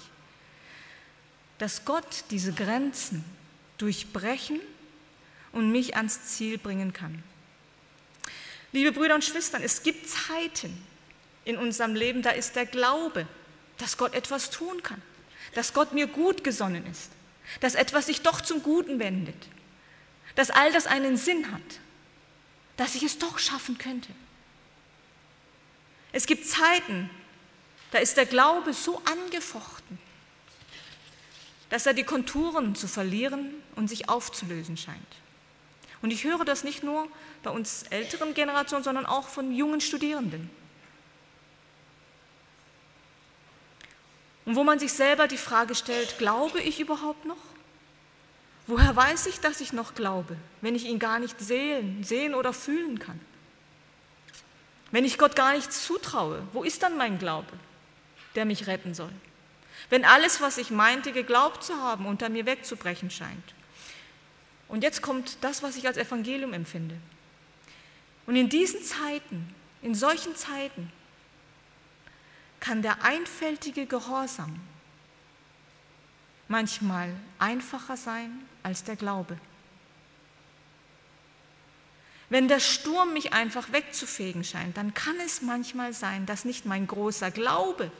dass 1.61 1.85
Gott 1.85 2.23
diese 2.31 2.53
Grenzen 2.53 3.23
durchbrechen 3.77 4.59
und 5.51 5.71
mich 5.71 5.95
ans 5.95 6.23
Ziel 6.25 6.57
bringen 6.57 6.91
kann. 6.91 7.21
Liebe 8.71 8.91
Brüder 8.91 9.13
und 9.13 9.23
Schwestern, 9.23 9.61
es 9.61 9.83
gibt 9.83 10.09
Zeiten 10.09 10.75
in 11.45 11.57
unserem 11.57 11.93
Leben, 11.93 12.23
da 12.23 12.31
ist 12.31 12.55
der 12.55 12.65
Glaube, 12.65 13.27
dass 13.77 13.97
Gott 13.97 14.15
etwas 14.15 14.49
tun 14.49 14.81
kann, 14.81 15.03
dass 15.53 15.71
Gott 15.71 15.93
mir 15.93 16.07
gut 16.07 16.43
gesonnen 16.43 16.83
ist, 16.87 17.11
dass 17.59 17.75
etwas 17.75 18.07
sich 18.07 18.23
doch 18.23 18.41
zum 18.41 18.63
Guten 18.63 18.97
wendet, 18.97 19.47
dass 20.33 20.49
all 20.49 20.71
das 20.71 20.87
einen 20.87 21.15
Sinn 21.15 21.51
hat, 21.51 21.61
dass 22.75 22.95
ich 22.95 23.03
es 23.03 23.19
doch 23.19 23.37
schaffen 23.37 23.77
könnte. 23.77 24.11
Es 26.11 26.25
gibt 26.25 26.47
Zeiten, 26.47 27.11
da 27.91 27.99
ist 27.99 28.17
der 28.17 28.25
Glaube 28.25 28.73
so 28.73 28.99
angefochten, 29.05 29.99
dass 31.71 31.85
er 31.85 31.93
die 31.93 32.03
Konturen 32.03 32.75
zu 32.75 32.87
verlieren 32.87 33.49
und 33.75 33.87
sich 33.87 34.09
aufzulösen 34.09 34.77
scheint. 34.77 34.99
Und 36.01 36.11
ich 36.11 36.25
höre 36.25 36.43
das 36.43 36.63
nicht 36.63 36.83
nur 36.83 37.07
bei 37.43 37.49
uns 37.49 37.83
älteren 37.83 38.33
Generationen, 38.33 38.83
sondern 38.83 39.05
auch 39.05 39.29
von 39.29 39.53
jungen 39.53 39.79
Studierenden. 39.79 40.49
Und 44.45 44.55
wo 44.55 44.63
man 44.65 44.79
sich 44.79 44.91
selber 44.91 45.27
die 45.27 45.37
Frage 45.37 45.73
stellt, 45.73 46.17
glaube 46.17 46.59
ich 46.59 46.81
überhaupt 46.81 47.25
noch? 47.25 47.37
Woher 48.67 48.93
weiß 48.95 49.27
ich, 49.27 49.39
dass 49.39 49.61
ich 49.61 49.71
noch 49.71 49.95
glaube, 49.95 50.35
wenn 50.59 50.75
ich 50.75 50.85
ihn 50.85 50.99
gar 50.99 51.19
nicht 51.19 51.39
sehen, 51.39 52.03
sehen 52.03 52.35
oder 52.35 52.51
fühlen 52.51 52.99
kann? 52.99 53.19
Wenn 54.91 55.05
ich 55.05 55.17
Gott 55.17 55.37
gar 55.37 55.53
nichts 55.53 55.85
zutraue, 55.85 56.43
wo 56.51 56.63
ist 56.63 56.83
dann 56.83 56.97
mein 56.97 57.17
Glaube, 57.17 57.51
der 58.35 58.43
mich 58.43 58.67
retten 58.67 58.93
soll? 58.93 59.11
Wenn 59.91 60.05
alles, 60.05 60.39
was 60.39 60.57
ich 60.57 60.71
meinte, 60.71 61.11
geglaubt 61.11 61.65
zu 61.65 61.75
haben, 61.75 62.05
unter 62.05 62.29
mir 62.29 62.45
wegzubrechen 62.45 63.11
scheint. 63.11 63.53
Und 64.69 64.83
jetzt 64.83 65.01
kommt 65.01 65.37
das, 65.41 65.63
was 65.63 65.75
ich 65.75 65.85
als 65.85 65.97
Evangelium 65.97 66.53
empfinde. 66.53 66.95
Und 68.25 68.37
in 68.37 68.47
diesen 68.47 68.81
Zeiten, 68.83 69.53
in 69.81 69.93
solchen 69.93 70.33
Zeiten, 70.37 70.89
kann 72.61 72.81
der 72.81 73.03
einfältige 73.03 73.85
Gehorsam 73.85 74.61
manchmal 76.47 77.13
einfacher 77.37 77.97
sein 77.97 78.31
als 78.63 78.85
der 78.85 78.95
Glaube. 78.95 79.37
Wenn 82.29 82.47
der 82.47 82.61
Sturm 82.61 83.11
mich 83.11 83.33
einfach 83.33 83.73
wegzufegen 83.73 84.45
scheint, 84.45 84.77
dann 84.77 84.93
kann 84.93 85.19
es 85.25 85.41
manchmal 85.41 85.91
sein, 85.91 86.25
dass 86.25 86.45
nicht 86.45 86.65
mein 86.65 86.87
großer 86.87 87.29
Glaube, 87.29 87.91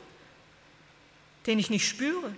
den 1.46 1.60
ich 1.60 1.70
nicht 1.70 1.88
spüre, 1.88 2.36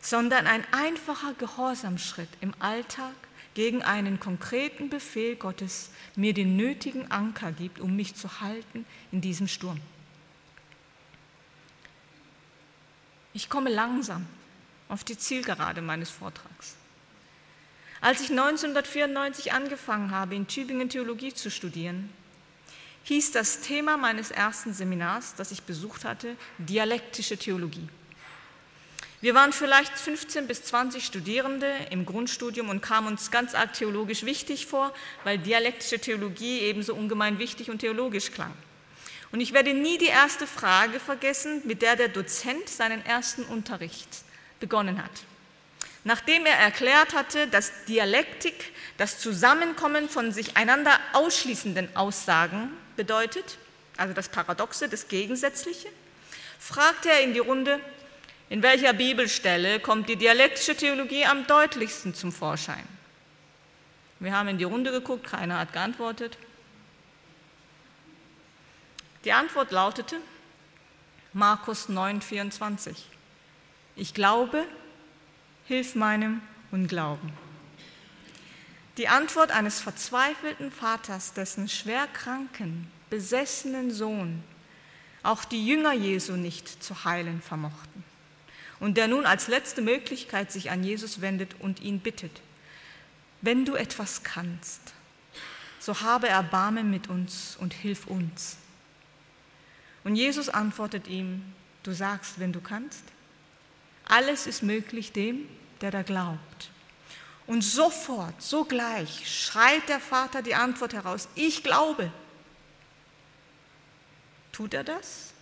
sondern 0.00 0.46
ein 0.46 0.64
einfacher 0.72 1.34
Gehorsamschritt 1.34 2.28
im 2.40 2.54
Alltag 2.58 3.14
gegen 3.54 3.82
einen 3.82 4.18
konkreten 4.18 4.88
Befehl 4.88 5.36
Gottes 5.36 5.90
mir 6.16 6.34
den 6.34 6.56
nötigen 6.56 7.10
Anker 7.10 7.52
gibt, 7.52 7.80
um 7.80 7.94
mich 7.94 8.14
zu 8.14 8.40
halten 8.40 8.86
in 9.10 9.20
diesem 9.20 9.48
Sturm. 9.48 9.80
Ich 13.34 13.48
komme 13.48 13.70
langsam 13.70 14.26
auf 14.88 15.04
die 15.04 15.16
Zielgerade 15.16 15.80
meines 15.80 16.10
Vortrags. 16.10 16.76
Als 18.00 18.20
ich 18.20 18.30
1994 18.30 19.52
angefangen 19.52 20.10
habe, 20.10 20.34
in 20.34 20.48
Tübingen 20.48 20.88
Theologie 20.88 21.32
zu 21.32 21.50
studieren, 21.50 22.10
hieß 23.04 23.32
das 23.32 23.60
Thema 23.60 23.96
meines 23.96 24.30
ersten 24.30 24.72
Seminars, 24.72 25.34
das 25.34 25.50
ich 25.50 25.62
besucht 25.62 26.04
hatte, 26.04 26.36
dialektische 26.58 27.36
Theologie. 27.36 27.88
Wir 29.20 29.34
waren 29.34 29.52
vielleicht 29.52 29.96
15 29.96 30.48
bis 30.48 30.64
20 30.64 31.04
Studierende 31.04 31.72
im 31.90 32.04
Grundstudium 32.04 32.68
und 32.68 32.80
kamen 32.80 33.06
uns 33.06 33.30
ganz 33.30 33.54
arg 33.54 33.72
theologisch 33.72 34.24
wichtig 34.24 34.66
vor, 34.66 34.92
weil 35.22 35.38
dialektische 35.38 36.00
Theologie 36.00 36.58
ebenso 36.60 36.92
ungemein 36.94 37.38
wichtig 37.38 37.70
und 37.70 37.78
theologisch 37.78 38.32
klang. 38.32 38.52
Und 39.30 39.40
ich 39.40 39.52
werde 39.52 39.74
nie 39.74 39.96
die 39.96 40.06
erste 40.06 40.46
Frage 40.48 40.98
vergessen, 40.98 41.62
mit 41.64 41.82
der 41.82 41.94
der 41.94 42.08
Dozent 42.08 42.68
seinen 42.68 43.04
ersten 43.06 43.44
Unterricht 43.44 44.08
begonnen 44.58 45.00
hat. 45.00 45.12
Nachdem 46.02 46.44
er 46.44 46.56
erklärt 46.56 47.14
hatte, 47.14 47.46
dass 47.46 47.84
Dialektik 47.86 48.72
das 48.96 49.20
Zusammenkommen 49.20 50.08
von 50.08 50.32
sich 50.32 50.56
einander 50.56 50.98
ausschließenden 51.12 51.94
Aussagen 51.94 52.70
bedeutet, 52.96 53.58
also 53.96 54.14
das 54.14 54.28
Paradoxe, 54.28 54.88
das 54.88 55.08
Gegensätzliche, 55.08 55.88
fragte 56.58 57.10
er 57.10 57.20
in 57.22 57.34
die 57.34 57.40
Runde, 57.40 57.80
in 58.48 58.62
welcher 58.62 58.92
Bibelstelle 58.92 59.80
kommt 59.80 60.08
die 60.08 60.16
dialektische 60.16 60.76
Theologie 60.76 61.24
am 61.24 61.46
deutlichsten 61.46 62.14
zum 62.14 62.32
Vorschein? 62.32 62.86
Wir 64.20 64.36
haben 64.36 64.48
in 64.48 64.58
die 64.58 64.64
Runde 64.64 64.92
geguckt, 64.92 65.24
keiner 65.24 65.58
hat 65.58 65.72
geantwortet. 65.72 66.38
Die 69.24 69.32
Antwort 69.32 69.72
lautete 69.72 70.16
Markus 71.32 71.88
9, 71.88 72.20
24. 72.20 73.08
Ich 73.96 74.14
glaube, 74.14 74.64
hilf 75.66 75.94
meinem 75.94 76.42
Unglauben. 76.70 77.32
Die 79.02 79.08
Antwort 79.08 79.50
eines 79.50 79.80
verzweifelten 79.80 80.70
Vaters, 80.70 81.32
dessen 81.32 81.68
schwerkranken, 81.68 82.86
besessenen 83.10 83.90
Sohn 83.90 84.44
auch 85.24 85.44
die 85.44 85.66
Jünger 85.66 85.92
Jesu 85.92 86.34
nicht 86.34 86.84
zu 86.84 87.04
heilen 87.04 87.42
vermochten 87.42 88.04
und 88.78 88.96
der 88.96 89.08
nun 89.08 89.26
als 89.26 89.48
letzte 89.48 89.82
Möglichkeit 89.82 90.52
sich 90.52 90.70
an 90.70 90.84
Jesus 90.84 91.20
wendet 91.20 91.56
und 91.58 91.80
ihn 91.80 91.98
bittet, 91.98 92.42
wenn 93.40 93.64
du 93.64 93.74
etwas 93.74 94.22
kannst, 94.22 94.80
so 95.80 96.02
habe 96.02 96.28
Erbarmen 96.28 96.88
mit 96.88 97.08
uns 97.08 97.56
und 97.58 97.74
hilf 97.74 98.06
uns. 98.06 98.56
Und 100.04 100.14
Jesus 100.14 100.48
antwortet 100.48 101.08
ihm, 101.08 101.42
du 101.82 101.90
sagst, 101.90 102.38
wenn 102.38 102.52
du 102.52 102.60
kannst. 102.60 103.02
Alles 104.04 104.46
ist 104.46 104.62
möglich 104.62 105.10
dem, 105.10 105.48
der 105.80 105.90
da 105.90 106.02
glaubt. 106.02 106.70
Und 107.46 107.62
sofort, 107.62 108.40
sogleich 108.40 109.28
schreit 109.28 109.88
der 109.88 110.00
Vater 110.00 110.42
die 110.42 110.54
Antwort 110.54 110.94
heraus, 110.94 111.28
ich 111.34 111.62
glaube. 111.62 112.12
Tut 114.52 114.74
er 114.74 114.84
das? 114.84 115.32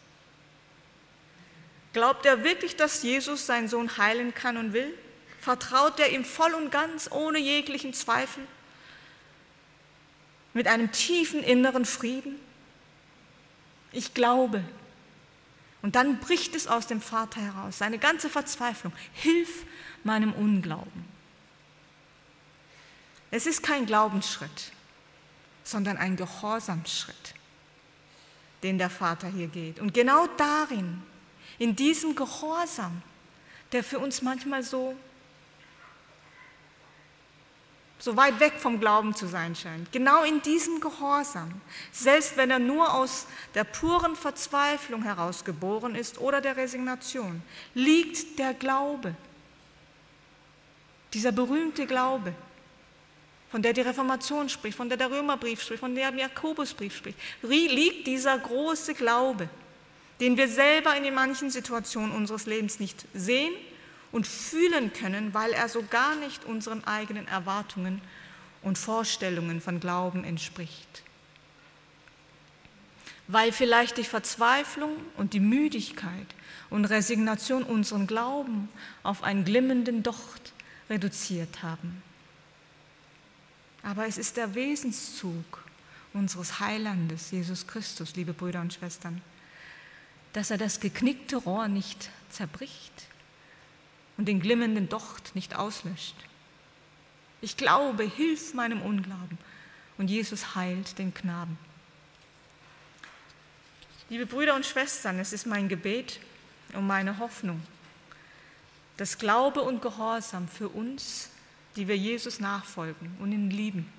Glaubt 1.92 2.24
er 2.24 2.44
wirklich, 2.44 2.76
dass 2.76 3.02
Jesus 3.02 3.46
seinen 3.46 3.68
Sohn 3.68 3.98
heilen 3.98 4.34
kann 4.34 4.56
und 4.56 4.72
will? 4.72 4.96
Vertraut 5.40 5.98
er 5.98 6.10
ihm 6.10 6.24
voll 6.24 6.54
und 6.54 6.70
ganz, 6.70 7.10
ohne 7.10 7.38
jeglichen 7.38 7.92
Zweifel? 7.94 8.46
Mit 10.52 10.66
einem 10.68 10.92
tiefen 10.92 11.42
inneren 11.42 11.84
Frieden? 11.84 12.36
Ich 13.92 14.14
glaube, 14.14 14.62
und 15.82 15.96
dann 15.96 16.18
bricht 16.18 16.54
es 16.54 16.66
aus 16.66 16.86
dem 16.86 17.00
Vater 17.00 17.40
heraus, 17.40 17.78
seine 17.78 17.98
ganze 17.98 18.28
Verzweiflung. 18.28 18.92
Hilf 19.12 19.64
meinem 20.04 20.32
Unglauben. 20.32 21.09
Es 23.30 23.46
ist 23.46 23.62
kein 23.62 23.86
Glaubensschritt, 23.86 24.72
sondern 25.62 25.96
ein 25.96 26.16
Gehorsamsschritt, 26.16 27.34
den 28.62 28.78
der 28.78 28.90
Vater 28.90 29.28
hier 29.28 29.46
geht. 29.46 29.78
Und 29.78 29.94
genau 29.94 30.26
darin, 30.36 31.02
in 31.58 31.76
diesem 31.76 32.16
Gehorsam, 32.16 33.02
der 33.72 33.84
für 33.84 33.98
uns 33.98 34.22
manchmal 34.22 34.62
so 34.62 34.96
so 38.00 38.16
weit 38.16 38.40
weg 38.40 38.54
vom 38.56 38.80
Glauben 38.80 39.14
zu 39.14 39.26
sein 39.26 39.54
scheint. 39.54 39.92
Genau 39.92 40.24
in 40.24 40.40
diesem 40.40 40.80
Gehorsam, 40.80 41.60
selbst 41.92 42.36
wenn 42.36 42.50
er 42.50 42.58
nur 42.58 42.94
aus 42.94 43.26
der 43.54 43.64
puren 43.64 44.16
Verzweiflung 44.16 45.02
heraus 45.02 45.44
geboren 45.44 45.94
ist 45.94 46.18
oder 46.18 46.40
der 46.40 46.56
Resignation, 46.56 47.42
liegt 47.74 48.38
der 48.38 48.54
Glaube. 48.54 49.14
Dieser 51.12 51.32
berühmte 51.32 51.86
Glaube, 51.86 52.34
von 53.50 53.62
der 53.62 53.72
die 53.72 53.80
Reformation 53.80 54.48
spricht, 54.48 54.76
von 54.76 54.88
der 54.88 54.96
der 54.96 55.10
Römerbrief 55.10 55.62
spricht, 55.62 55.80
von 55.80 55.94
der 55.94 56.12
der 56.12 56.20
Jakobusbrief 56.20 56.96
spricht, 56.96 57.18
liegt 57.42 58.06
dieser 58.06 58.38
große 58.38 58.94
Glaube, 58.94 59.48
den 60.20 60.36
wir 60.36 60.48
selber 60.48 60.96
in 60.96 61.12
manchen 61.12 61.50
Situationen 61.50 62.12
unseres 62.12 62.46
Lebens 62.46 62.78
nicht 62.78 63.06
sehen 63.12 63.52
und 64.12 64.26
fühlen 64.26 64.92
können, 64.92 65.34
weil 65.34 65.52
er 65.52 65.68
so 65.68 65.82
gar 65.82 66.14
nicht 66.16 66.44
unseren 66.44 66.84
eigenen 66.84 67.26
Erwartungen 67.26 68.00
und 68.62 68.78
Vorstellungen 68.78 69.60
von 69.60 69.80
Glauben 69.80 70.22
entspricht. 70.22 71.02
Weil 73.26 73.52
vielleicht 73.52 73.96
die 73.96 74.04
Verzweiflung 74.04 74.92
und 75.16 75.32
die 75.32 75.40
Müdigkeit 75.40 76.26
und 76.68 76.84
Resignation 76.84 77.64
unseren 77.64 78.06
Glauben 78.06 78.68
auf 79.02 79.22
einen 79.24 79.44
glimmenden 79.44 80.02
Docht 80.02 80.52
reduziert 80.88 81.62
haben. 81.62 82.02
Aber 83.82 84.06
es 84.06 84.18
ist 84.18 84.36
der 84.36 84.54
Wesenszug 84.54 85.64
unseres 86.12 86.60
Heilandes, 86.60 87.30
Jesus 87.30 87.66
Christus, 87.66 88.14
liebe 88.16 88.32
Brüder 88.32 88.60
und 88.60 88.72
Schwestern, 88.72 89.22
dass 90.32 90.50
er 90.50 90.58
das 90.58 90.80
geknickte 90.80 91.36
Rohr 91.36 91.68
nicht 91.68 92.10
zerbricht 92.30 92.92
und 94.16 94.26
den 94.26 94.40
glimmenden 94.40 94.88
Docht 94.88 95.34
nicht 95.34 95.56
auslöscht. 95.56 96.16
Ich 97.40 97.56
glaube, 97.56 98.04
hilf 98.04 98.54
meinem 98.54 98.82
Unglauben. 98.82 99.38
Und 99.96 100.08
Jesus 100.08 100.54
heilt 100.54 100.98
den 100.98 101.12
Knaben. 101.12 101.58
Liebe 104.08 104.26
Brüder 104.26 104.54
und 104.54 104.66
Schwestern, 104.66 105.18
es 105.18 105.32
ist 105.32 105.46
mein 105.46 105.68
Gebet 105.68 106.20
und 106.72 106.86
meine 106.86 107.18
Hoffnung, 107.18 107.62
dass 108.96 109.18
Glaube 109.18 109.62
und 109.62 109.82
Gehorsam 109.82 110.48
für 110.48 110.68
uns, 110.68 111.30
die 111.76 111.88
wir 111.88 111.96
Jesus 111.96 112.40
nachfolgen 112.40 113.16
und 113.20 113.32
ihn 113.32 113.50
lieben, 113.50 113.90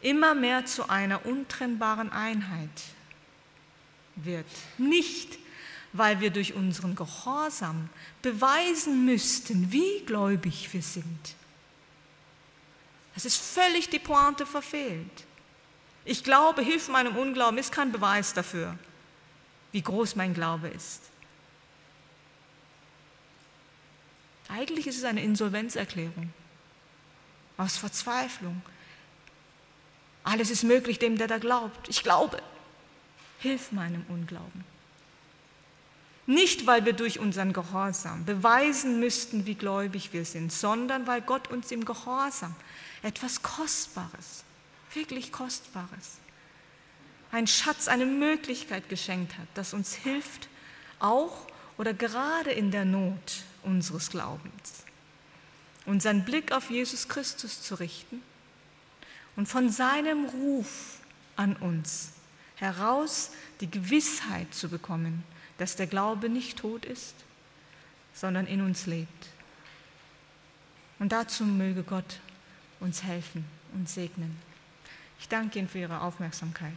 immer 0.00 0.34
mehr 0.34 0.66
zu 0.66 0.88
einer 0.88 1.24
untrennbaren 1.26 2.10
Einheit 2.10 2.68
wird. 4.16 4.46
Nicht, 4.78 5.38
weil 5.92 6.20
wir 6.20 6.30
durch 6.30 6.54
unseren 6.54 6.94
Gehorsam 6.94 7.88
beweisen 8.22 9.04
müssten, 9.04 9.72
wie 9.72 10.00
gläubig 10.06 10.72
wir 10.72 10.82
sind. 10.82 11.34
Das 13.14 13.24
ist 13.24 13.36
völlig 13.36 13.88
die 13.88 13.98
Pointe 13.98 14.46
verfehlt. 14.46 15.24
Ich 16.04 16.24
glaube, 16.24 16.62
hilf 16.62 16.88
meinem 16.88 17.16
Unglauben 17.16 17.58
ist 17.58 17.72
kein 17.72 17.92
Beweis 17.92 18.32
dafür, 18.32 18.78
wie 19.72 19.82
groß 19.82 20.16
mein 20.16 20.32
Glaube 20.32 20.68
ist. 20.68 21.02
Eigentlich 24.48 24.86
ist 24.86 24.98
es 24.98 25.04
eine 25.04 25.22
Insolvenzerklärung 25.22 26.32
aus 27.60 27.76
Verzweiflung. 27.76 28.62
Alles 30.24 30.50
ist 30.50 30.64
möglich 30.64 30.98
dem, 30.98 31.18
der 31.18 31.28
da 31.28 31.38
glaubt. 31.38 31.88
Ich 31.88 32.02
glaube. 32.02 32.42
Hilf 33.38 33.72
meinem 33.72 34.04
Unglauben. 34.08 34.64
Nicht, 36.26 36.66
weil 36.66 36.84
wir 36.84 36.92
durch 36.92 37.18
unseren 37.18 37.52
Gehorsam 37.52 38.24
beweisen 38.24 39.00
müssten, 39.00 39.46
wie 39.46 39.54
gläubig 39.54 40.12
wir 40.12 40.24
sind, 40.24 40.52
sondern 40.52 41.06
weil 41.06 41.22
Gott 41.22 41.48
uns 41.48 41.72
im 41.72 41.84
Gehorsam 41.84 42.54
etwas 43.02 43.42
Kostbares, 43.42 44.44
wirklich 44.92 45.32
Kostbares, 45.32 46.18
ein 47.32 47.46
Schatz, 47.46 47.88
eine 47.88 48.06
Möglichkeit 48.06 48.88
geschenkt 48.88 49.38
hat, 49.38 49.48
das 49.54 49.72
uns 49.72 49.94
hilft, 49.94 50.48
auch 50.98 51.46
oder 51.78 51.94
gerade 51.94 52.52
in 52.52 52.70
der 52.70 52.84
Not 52.84 53.42
unseres 53.62 54.10
Glaubens, 54.10 54.84
unseren 55.86 56.24
Blick 56.24 56.52
auf 56.52 56.70
Jesus 56.70 57.08
Christus 57.08 57.62
zu 57.62 57.76
richten 57.76 58.22
und 59.36 59.46
von 59.46 59.70
seinem 59.70 60.26
Ruf 60.26 61.00
an 61.36 61.56
uns 61.56 62.12
heraus 62.56 63.30
die 63.60 63.70
Gewissheit 63.70 64.52
zu 64.54 64.68
bekommen, 64.68 65.24
dass 65.58 65.76
der 65.76 65.86
Glaube 65.86 66.28
nicht 66.28 66.58
tot 66.58 66.84
ist, 66.84 67.14
sondern 68.14 68.46
in 68.46 68.60
uns 68.60 68.86
lebt. 68.86 69.28
Und 70.98 71.12
dazu 71.12 71.44
möge 71.44 71.82
Gott 71.82 72.20
uns 72.80 73.02
helfen 73.02 73.44
und 73.72 73.88
segnen. 73.88 74.36
Ich 75.18 75.28
danke 75.28 75.58
Ihnen 75.58 75.68
für 75.68 75.78
Ihre 75.78 76.02
Aufmerksamkeit. 76.02 76.76